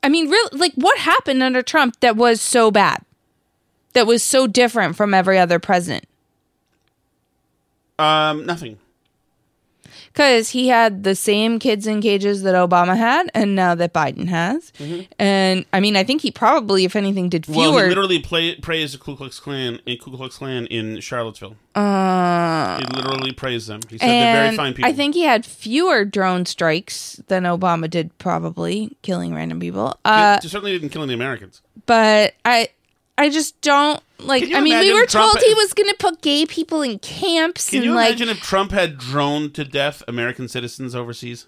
[0.01, 3.03] I mean, really, like, what happened under Trump that was so bad?
[3.93, 6.05] That was so different from every other president?
[7.97, 8.77] Um, nothing.
[10.15, 14.27] Because he had the same kids in cages that Obama had, and now that Biden
[14.29, 14.71] has.
[15.19, 17.57] And I mean, I think he probably, if anything, did fewer.
[17.57, 21.57] Well, he literally play, praised the Ku Klux Klan in Ku Klux Klan in Charlottesville.
[21.75, 23.81] uh, He literally praised them.
[23.89, 24.89] He said they're very fine people.
[24.89, 29.99] I think he had fewer drone strikes than Obama did, probably killing random people.
[30.05, 31.61] Uh, he certainly didn't kill any Americans.
[31.85, 32.69] but I,
[33.17, 34.43] I just don't like.
[34.53, 37.69] I mean, we were Trump- told he was going to put gay people in camps,
[37.69, 41.47] Can and you like, imagine if Trump had droned to death American citizens overseas?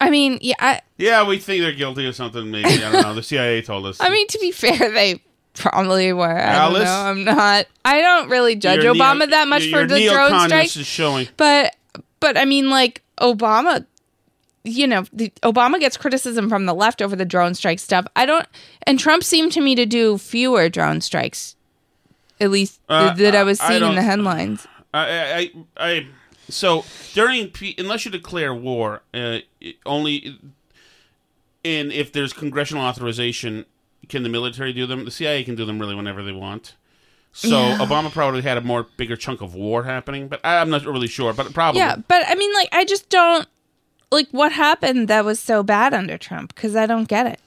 [0.00, 2.50] I mean, yeah, I, Yeah, we think they're guilty of something.
[2.50, 3.14] Maybe I don't know.
[3.14, 3.96] The CIA told us.
[4.00, 5.22] I mean, to be fair, they
[5.54, 6.24] probably were.
[6.26, 6.82] I Alice?
[6.82, 7.32] don't know.
[7.32, 7.66] I'm not.
[7.84, 10.76] I don't really judge Your Obama neo- that much your for the drone strike.
[10.76, 11.28] is showing.
[11.36, 11.76] But
[12.18, 13.86] but I mean, like Obama,
[14.64, 18.04] you know, the, Obama gets criticism from the left over the drone strike stuff.
[18.16, 18.46] I don't.
[18.84, 21.54] And Trump seemed to me to do fewer drone strikes,
[22.42, 24.66] at least Uh, that I was I seeing in the headlines.
[24.92, 25.50] I, I, I,
[25.94, 26.06] I
[26.48, 26.84] so
[27.14, 29.38] during P- unless you declare war, uh,
[29.86, 30.38] only
[31.64, 33.64] and if there's congressional authorization,
[34.08, 35.04] can the military do them?
[35.04, 36.74] The CIA can do them really whenever they want.
[37.32, 37.78] So Yeah.
[37.78, 41.32] Obama probably had a more bigger chunk of war happening, but I'm not really sure.
[41.32, 43.48] But probably, Yeah, but I mean, like, I just don't
[44.10, 47.40] like what happened that was so bad under Trump because I don't get it.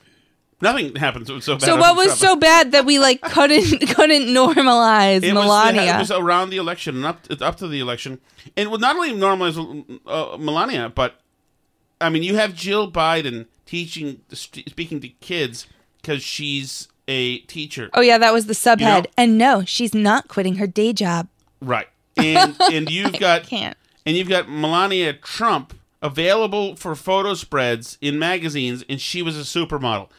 [0.61, 1.27] Nothing happens.
[1.43, 2.19] So, bad So what was Trump.
[2.19, 5.95] so bad that we like couldn't couldn't normalize It was, Melania?
[5.95, 8.19] it was around the election and up up to the election,
[8.57, 9.57] and would not only normalize
[10.05, 11.19] uh, Melania, but
[12.01, 15.65] I mean, you have Jill Biden teaching, speaking to kids
[16.01, 18.79] because she's a teacher, oh yeah, that was the subhead.
[18.79, 21.27] You know- and no, she's not quitting her day job.
[21.61, 21.87] right?
[22.17, 23.77] And and you've got Can't.
[24.05, 29.41] and you've got Melania Trump available for photo spreads in magazines, and she was a
[29.41, 30.09] supermodel.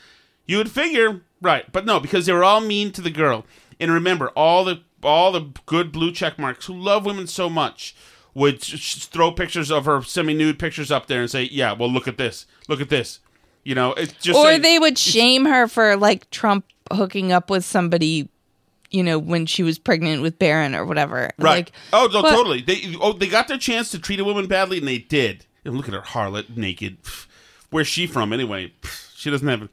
[0.47, 1.71] You would figure, right?
[1.73, 3.45] But no, because they were all mean to the girl.
[3.81, 7.95] And remember, all the all the good blue check marks who love women so much
[8.35, 12.19] would throw pictures of her semi-nude pictures up there and say, "Yeah, well, look at
[12.19, 13.21] this, look at this."
[13.65, 17.51] You know, it's just or like- they would shame her for like Trump hooking up
[17.51, 18.29] with somebody,
[18.91, 21.31] you know, when she was pregnant with Barron or whatever.
[21.39, 21.67] Right.
[21.67, 22.63] Like, oh, no, but- totally.
[22.63, 25.47] They oh they got their chance to treat a woman badly, and they did.
[25.65, 26.99] And look at her harlot, naked.
[27.71, 28.73] Where's she from anyway?
[29.17, 29.69] She doesn't have.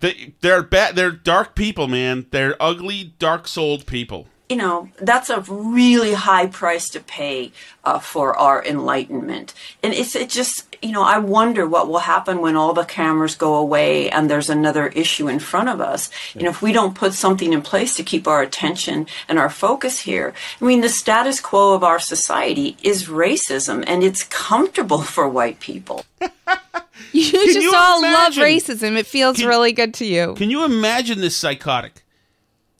[0.00, 0.96] They they're bad.
[0.96, 2.26] They're dark people, man.
[2.30, 4.26] They're ugly, dark-souled people.
[4.50, 7.52] you know, that's a really high price to pay
[7.84, 9.54] uh, for our enlightenment.
[9.80, 13.36] And it's it just, you know, I wonder what will happen when all the cameras
[13.36, 16.10] go away and there's another issue in front of us.
[16.34, 19.50] You know, if we don't put something in place to keep our attention and our
[19.50, 20.34] focus here.
[20.60, 25.60] I mean, the status quo of our society is racism and it's comfortable for white
[25.60, 26.04] people.
[27.12, 28.40] you Can just you all imagine?
[28.42, 28.96] love racism.
[28.96, 30.34] It feels Can- really good to you.
[30.34, 32.04] Can you imagine this psychotic?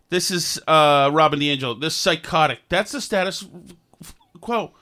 [0.09, 1.81] This is uh, Robin DiAngelo.
[1.81, 2.61] This psychotic.
[2.69, 3.47] That's the status
[4.41, 4.73] quo.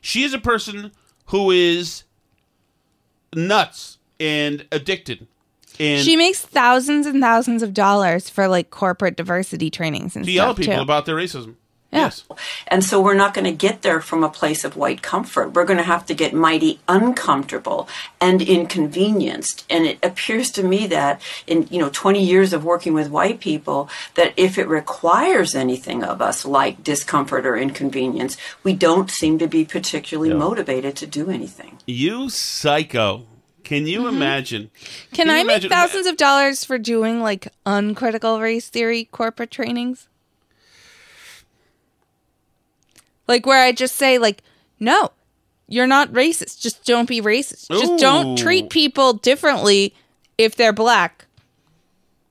[0.00, 0.92] She is a person
[1.26, 2.04] who is
[3.34, 5.26] nuts and addicted.
[5.80, 10.30] And she makes thousands and thousands of dollars for like corporate diversity trainings and to
[10.30, 10.82] yell at stuff people too.
[10.82, 11.54] about their racism.
[11.90, 12.24] Yes.
[12.66, 15.54] And so we're not going to get there from a place of white comfort.
[15.54, 17.88] We're going to have to get mighty uncomfortable
[18.20, 19.64] and inconvenienced.
[19.70, 23.40] And it appears to me that in, you know, 20 years of working with white
[23.40, 29.38] people, that if it requires anything of us like discomfort or inconvenience, we don't seem
[29.38, 31.78] to be particularly motivated to do anything.
[31.86, 33.24] You psycho.
[33.64, 34.16] Can you Mm-hmm.
[34.16, 34.70] imagine?
[35.12, 39.50] Can, you I make imagine- thousands of dollars for doing like uncritical race theory corporate
[39.50, 40.08] trainings?
[43.28, 44.42] Like where I just say like,
[44.80, 45.10] no,
[45.68, 46.60] you're not racist.
[46.60, 47.68] Just don't be racist.
[47.68, 49.94] Just don't treat people differently
[50.38, 51.26] if they're black.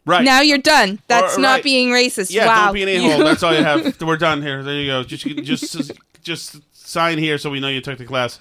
[0.06, 0.24] Right.
[0.24, 1.00] Now you're done.
[1.08, 1.64] That's Or- not right.
[1.64, 2.32] being racist.
[2.32, 2.66] Yeah, wow.
[2.66, 3.24] don't be an a-hole.
[3.26, 4.02] That's all you have.
[4.02, 4.64] We're done here.
[4.64, 5.04] There you go.
[5.04, 5.92] Just just
[6.24, 8.40] just sign here so we know you took the class.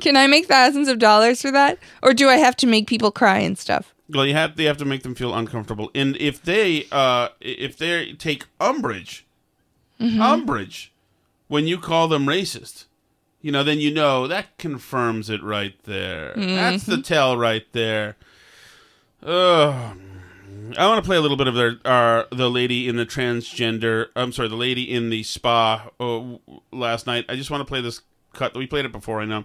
[0.00, 1.78] Can I make thousands of dollars for that?
[2.02, 3.94] Or do I have to make people cry and stuff?
[4.08, 7.76] Well, you have they have to make them feel uncomfortable, and if they uh if
[7.76, 9.24] they take umbrage,
[10.00, 10.18] Mhm.
[10.20, 10.90] umbrage
[11.50, 12.84] when you call them racist,
[13.42, 16.32] you know, then you know that confirms it right there.
[16.36, 17.04] That's the Mhm.
[17.04, 18.16] tell right there.
[19.26, 19.96] Ugh.
[20.78, 24.06] I want to play a little bit of their uh, the lady in the transgender.
[24.14, 26.20] I'm sorry, the lady in the spa uh,
[26.70, 27.24] last night.
[27.28, 28.00] I just want to play this
[28.32, 28.54] cut.
[28.56, 29.44] We played it before, I know,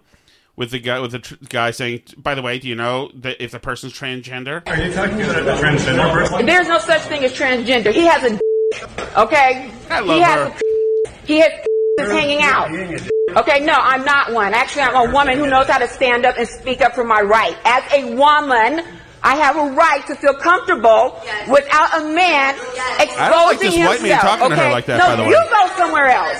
[0.55, 3.41] with the guy with the tr- guy saying, "By the way, do you know that
[3.43, 6.45] if the person's transgender?" Are you talking about a transgender person?
[6.45, 7.91] There's no such thing as transgender.
[7.91, 9.71] He has a okay.
[9.89, 10.59] I love he has her.
[11.25, 11.51] He has
[11.99, 12.69] is hanging out.
[13.37, 14.53] Okay, no, I'm not one.
[14.53, 17.21] Actually, I'm a woman who knows how to stand up and speak up for my
[17.21, 17.57] right.
[17.65, 18.83] As a woman,
[19.23, 21.19] I have a right to feel comfortable
[21.49, 22.55] without a man
[22.99, 23.95] exposing I don't like this himself.
[23.95, 24.71] white man talking to her okay?
[24.71, 25.29] like that, No, by the way.
[25.29, 26.37] you go somewhere else.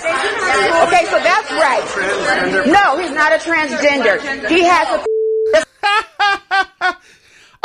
[0.86, 2.66] Okay, so that's right.
[2.68, 4.20] No, he's not a transgender.
[4.48, 5.04] He has a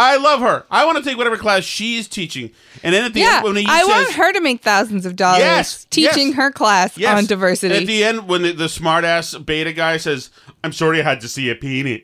[0.02, 0.66] I love her.
[0.72, 2.52] I want to take whatever class she's teaching,
[2.84, 3.72] and then at the yeah, end when he says.
[3.74, 6.38] I says, want her to make thousands of dollars Yes, teaching yes.
[6.38, 7.18] her class Yes.
[7.18, 7.76] on diversity.
[7.76, 10.30] At the end, when the, the smart ass beta guy says,
[10.64, 12.02] "I'm sorry, I had to see a peanut,"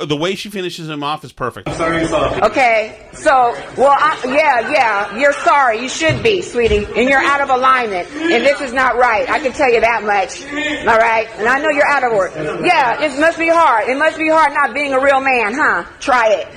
[0.00, 1.68] the way she finishes him off is perfect.
[1.68, 5.82] Okay, so, well, I, yeah, yeah, you're sorry.
[5.82, 6.84] You should be, sweetie.
[6.84, 8.08] And you're out of alignment.
[8.10, 9.28] And this is not right.
[9.28, 10.42] I can tell you that much.
[10.86, 11.28] All right?
[11.38, 12.64] And I know you're out of order.
[12.64, 13.88] Yeah, it must be hard.
[13.88, 15.84] It must be hard not being a real man, huh?
[16.00, 16.48] Try it.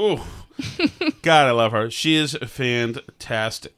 [0.00, 0.20] Ooh,
[1.22, 1.90] God, I love her.
[1.90, 3.74] She is fantastic.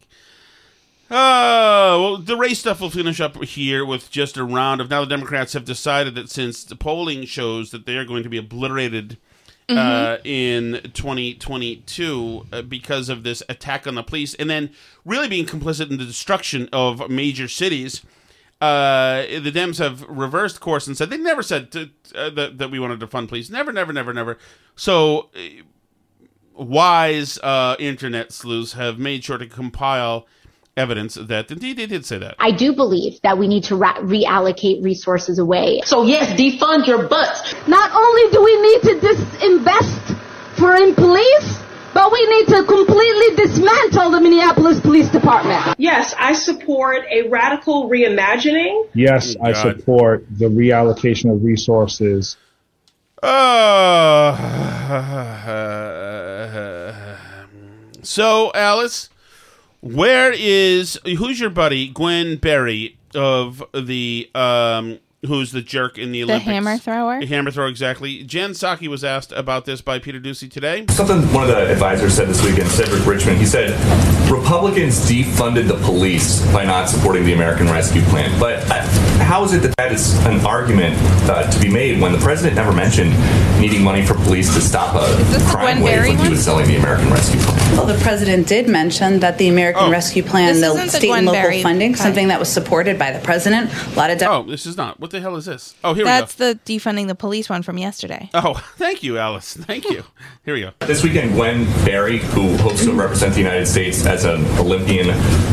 [1.12, 5.00] Uh, well, the race stuff will finish up here with just a round of now.
[5.00, 8.38] The Democrats have decided that since the polling shows that they are going to be
[8.38, 9.18] obliterated
[9.68, 14.70] uh, in 2022 uh, because of this attack on the police, and then
[15.04, 18.00] really being complicit in the destruction of major cities.
[18.62, 22.70] Uh, the Dems have reversed course and said they never said to, uh, that, that
[22.70, 23.50] we wanted to fund police.
[23.50, 24.38] Never, never, never, never.
[24.76, 25.62] So uh,
[26.54, 30.26] wise uh, internet sleuths have made sure to compile
[30.76, 32.36] evidence that indeed they did say that.
[32.38, 35.82] I do believe that we need to ra- reallocate resources away.
[35.84, 37.54] So yes, defund your butts.
[37.66, 40.18] Not only do we need to disinvest
[40.58, 41.58] for in police,
[41.94, 45.74] but we need to completely dismantle the Minneapolis Police Department.
[45.78, 48.88] Yes, I support a radical reimagining.
[48.94, 52.38] Yes, I support the reallocation of resources.
[53.22, 54.36] Uh,
[58.02, 59.10] so, Alice,
[59.82, 66.24] where is who's your buddy Gwen Berry of the um who's the jerk in the
[66.24, 67.20] the hammer thrower.
[67.20, 68.24] The hammer thrower, exactly.
[68.24, 70.86] Jen Psaki was asked about this by Peter Doocy today.
[70.90, 73.70] Something one of the advisors said this weekend, Cedric Richmond, he said
[74.30, 78.38] Republicans defunded the police by not supporting the American Rescue Plan.
[78.40, 80.94] But uh, how is it that that is an argument
[81.30, 83.10] uh, to be made when the president never mentioned
[83.58, 86.76] needing money for police to stop a crime wave Berry when he was selling the
[86.76, 87.76] American Rescue Plan?
[87.78, 91.10] Well, the president did mention that the American Rescue Plan, This the isn't the state
[91.12, 92.02] and local Berry funding, cut.
[92.02, 93.72] something that was supported by the president.
[93.72, 95.00] A lot of de- Oh, this is not.
[95.00, 95.74] What the hell is this?
[95.82, 96.52] Oh, here That's we go.
[96.52, 98.28] That's the defunding the police one from yesterday.
[98.34, 99.54] Oh, thank you, Alice.
[99.54, 100.02] Thank you.
[100.44, 100.72] Here we go.
[100.80, 105.08] This weekend, Gwen Berry, who hopes to represent the United States as an Olympian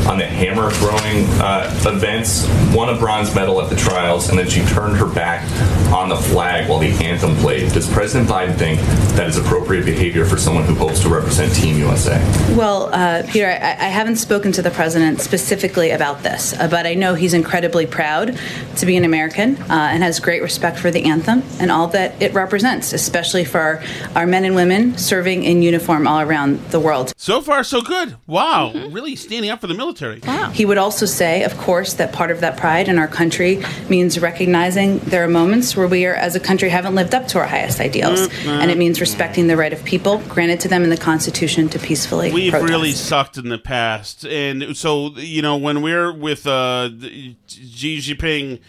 [0.08, 4.50] on the hammer throwing uh, events, won a bronze medal at the trials, and then
[4.50, 5.44] she turned her back
[5.92, 7.72] on the flag while the anthem played.
[7.72, 8.80] Does President Biden think
[9.16, 12.20] that is appropriate behavior for someone who hopes to represent Team USA?
[12.56, 16.86] Well, uh, Peter, I, I haven't spoken to the president specifically about this, uh, but
[16.86, 18.38] I know he's incredibly proud
[18.78, 22.22] to be an American uh, and has great respect for the anthem and all that
[22.22, 23.84] it represents, especially for our,
[24.16, 27.14] our men and women serving in uniform all around the world.
[27.18, 28.16] So far, so good.
[28.28, 30.20] Wow, really standing up for the military.
[30.26, 30.52] Wow.
[30.52, 33.59] He would also say, of course, that part of that pride in our country
[33.90, 37.40] means recognizing there are moments where we are, as a country, haven't lived up to
[37.40, 38.28] our highest ideals.
[38.46, 41.80] And it means respecting the right of people granted to them in the Constitution to
[41.80, 42.70] peacefully We've protest.
[42.70, 48.60] really sucked in the past, and so you know when we're with uh, Xi Jinping,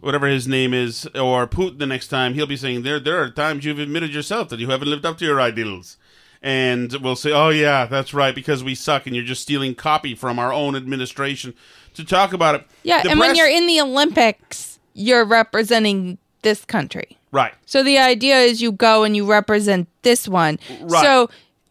[0.00, 3.30] whatever his name is, or Putin the next time, he'll be saying there there are
[3.30, 5.96] times you've admitted yourself that you haven't lived up to your ideals,
[6.42, 10.14] and we'll say, oh yeah, that's right, because we suck, and you're just stealing copy
[10.14, 11.54] from our own administration
[11.96, 12.66] to talk about it.
[12.82, 17.16] Yeah, The and when you're in the Olympics, you're representing this country.
[17.32, 17.52] right.
[17.66, 20.58] So the idea is you go and you represent this one.
[20.82, 21.02] Right.
[21.02, 21.28] So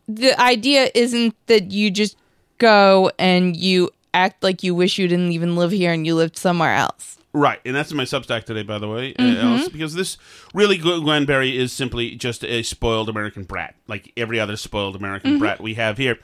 [0.07, 2.17] the idea isn't that you just
[2.57, 6.37] go and you act like you wish you didn't even live here and you lived
[6.37, 7.17] somewhere else.
[7.33, 9.43] Right, and that's in my Substack today, by the way, uh, Mhm.
[9.43, 10.17] Alice, because this
[10.53, 15.35] really Gwen Berry is simply just a spoiled American brat, like every other spoiled American
[15.35, 15.39] Mhm.
[15.39, 16.17] brat we have here.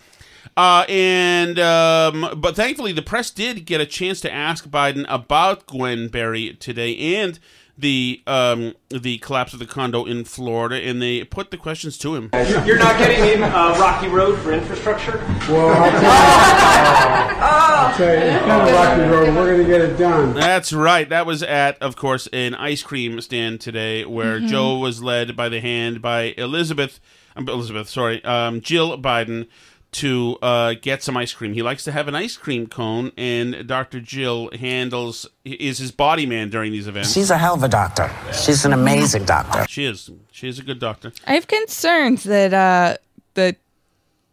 [0.57, 5.65] Uh, and um, but thankfully, the press did get a chance to ask Biden about
[5.67, 7.39] Gwen Berry today and
[7.77, 12.15] the um, the collapse of the condo in Florida, and they put the questions to
[12.15, 12.29] him.
[12.65, 15.17] You're not getting in uh, Rocky Road for infrastructure?
[15.49, 16.09] Well, I'll tell you,
[17.41, 19.35] I'll tell you, it's kind of rocky road.
[19.35, 20.33] We're going to get it done.
[20.33, 21.07] That's right.
[21.09, 24.47] That was at, of course, an ice cream stand today, where Mhm.
[24.49, 26.99] Joe was led by the hand by Elizabeth,
[27.35, 29.47] um, Elizabeth, sorry, um, Jill Biden,
[29.93, 31.53] to uh, get some ice cream.
[31.53, 33.99] He likes to have an ice cream cone, and Dr.
[33.99, 37.11] Jill handles is his body man during these events.
[37.11, 38.09] She's a hell of a doctor.
[38.31, 39.65] She's an amazing doctor.
[39.67, 40.09] She is.
[40.31, 41.11] She is a good doctor.
[41.27, 42.97] I have concerns that uh
[43.33, 43.57] that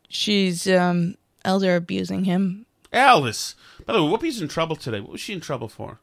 [0.09, 2.67] she's um elder abusing him.
[2.93, 3.55] Alice.
[3.85, 5.01] By the way, Whoopi's in trouble today.
[5.01, 5.99] What was she in trouble for?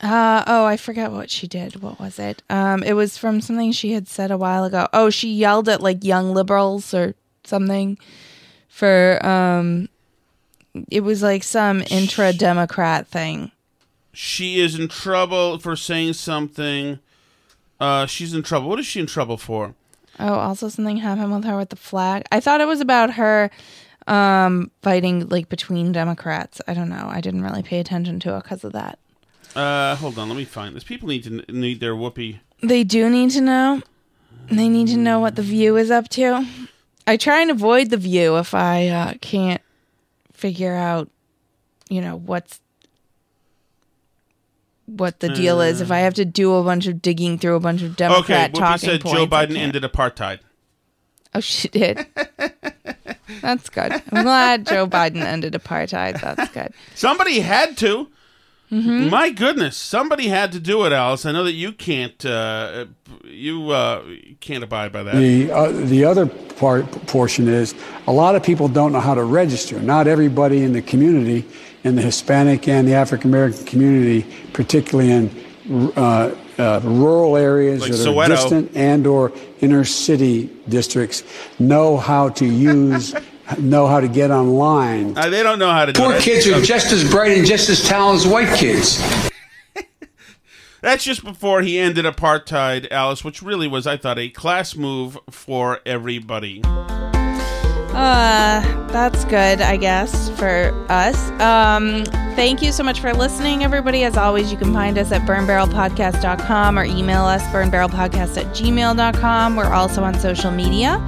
[0.00, 1.82] Uh oh, I forgot what she did.
[1.82, 2.42] What was it?
[2.50, 4.86] Um it was from something she had said a while ago.
[4.92, 7.14] Oh, she yelled at like young liberals or
[7.48, 7.98] something
[8.68, 9.88] for um
[10.90, 13.50] it was like some intra democrat thing.
[14.12, 16.98] She is in trouble for saying something.
[17.80, 18.68] Uh, she's in trouble.
[18.68, 19.74] What is she in trouble for?
[20.20, 22.24] Oh, also something happened with her with the flag.
[22.32, 23.50] I thought it was about her
[24.06, 26.60] um fighting like between Democrats.
[26.66, 27.08] I don't know.
[27.10, 28.98] I didn't really pay attention to it because of that.
[29.54, 30.28] Uh, hold on.
[30.28, 30.84] Let me find this.
[30.84, 32.40] People need to need their whoopee.
[32.62, 33.82] They do need to know.
[34.50, 36.46] They need to know what the view is up to.
[37.08, 39.62] I try and avoid the view if I uh, can't
[40.34, 41.08] figure out,
[41.88, 42.60] you know, what's
[44.84, 45.80] what the deal is.
[45.80, 48.60] If I have to do a bunch of digging through a bunch of Democrat Okay,
[48.60, 50.40] talking said points, Joe Biden ended apartheid.
[51.34, 52.06] Oh, she did.
[53.40, 53.92] That's good.
[54.12, 56.20] I'm glad Joe Biden ended apartheid.
[56.20, 56.74] That's good.
[56.94, 58.08] Somebody had to.
[58.70, 59.08] Mhm.
[59.10, 61.24] My goodness, somebody had to do it, Alice.
[61.24, 62.22] I know that you can't.
[62.24, 62.86] Uh,
[63.24, 64.02] you uh,
[64.40, 65.16] can't abide by that.
[65.16, 67.74] The uh, the other part portion is
[68.06, 69.80] a lot of people don't know how to register.
[69.80, 71.46] Not everybody in the community,
[71.82, 75.30] in the Hispanic and the African American community, particularly in
[75.96, 78.24] uh, uh, rural areas Like that Soweto.
[78.24, 81.22] are distant and or inner city districts,
[81.58, 83.14] know how to use,
[83.58, 85.16] know how to get online.
[85.16, 86.22] Uh, they don't know how to do Poor it.
[86.22, 89.02] kids are just as bright and just as talented as white kids.
[90.80, 95.18] That's just before he ended apartheid, Alice, which really was, I thought, a class move
[95.30, 96.62] for everybody.
[98.00, 98.60] Uh,
[98.92, 101.30] that's good, I guess, for us.
[101.40, 102.04] Um,
[102.36, 104.04] thank you so much for listening, everybody.
[104.04, 109.56] As always, you can find us at burnbarrelpodcast.com or email us burnbarrelpodcast at gmail.com.
[109.56, 110.98] We're also on social media.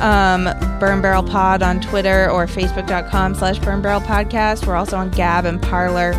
[0.00, 0.44] Um,
[0.78, 4.66] Burn Barrel Pod on Twitter or Facebook.com slash Burn Barrel Podcast.
[4.66, 6.12] We're also on Gab and Parler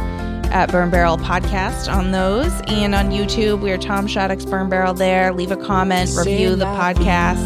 [0.52, 2.52] at Burn Barrel Podcast on those.
[2.68, 5.32] And on YouTube, we're Tom Shattuck's Burn Barrel there.
[5.34, 7.46] Leave a comment, review the podcast,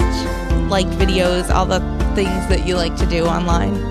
[0.70, 1.80] like videos, all the
[2.16, 3.91] things that you like to do online.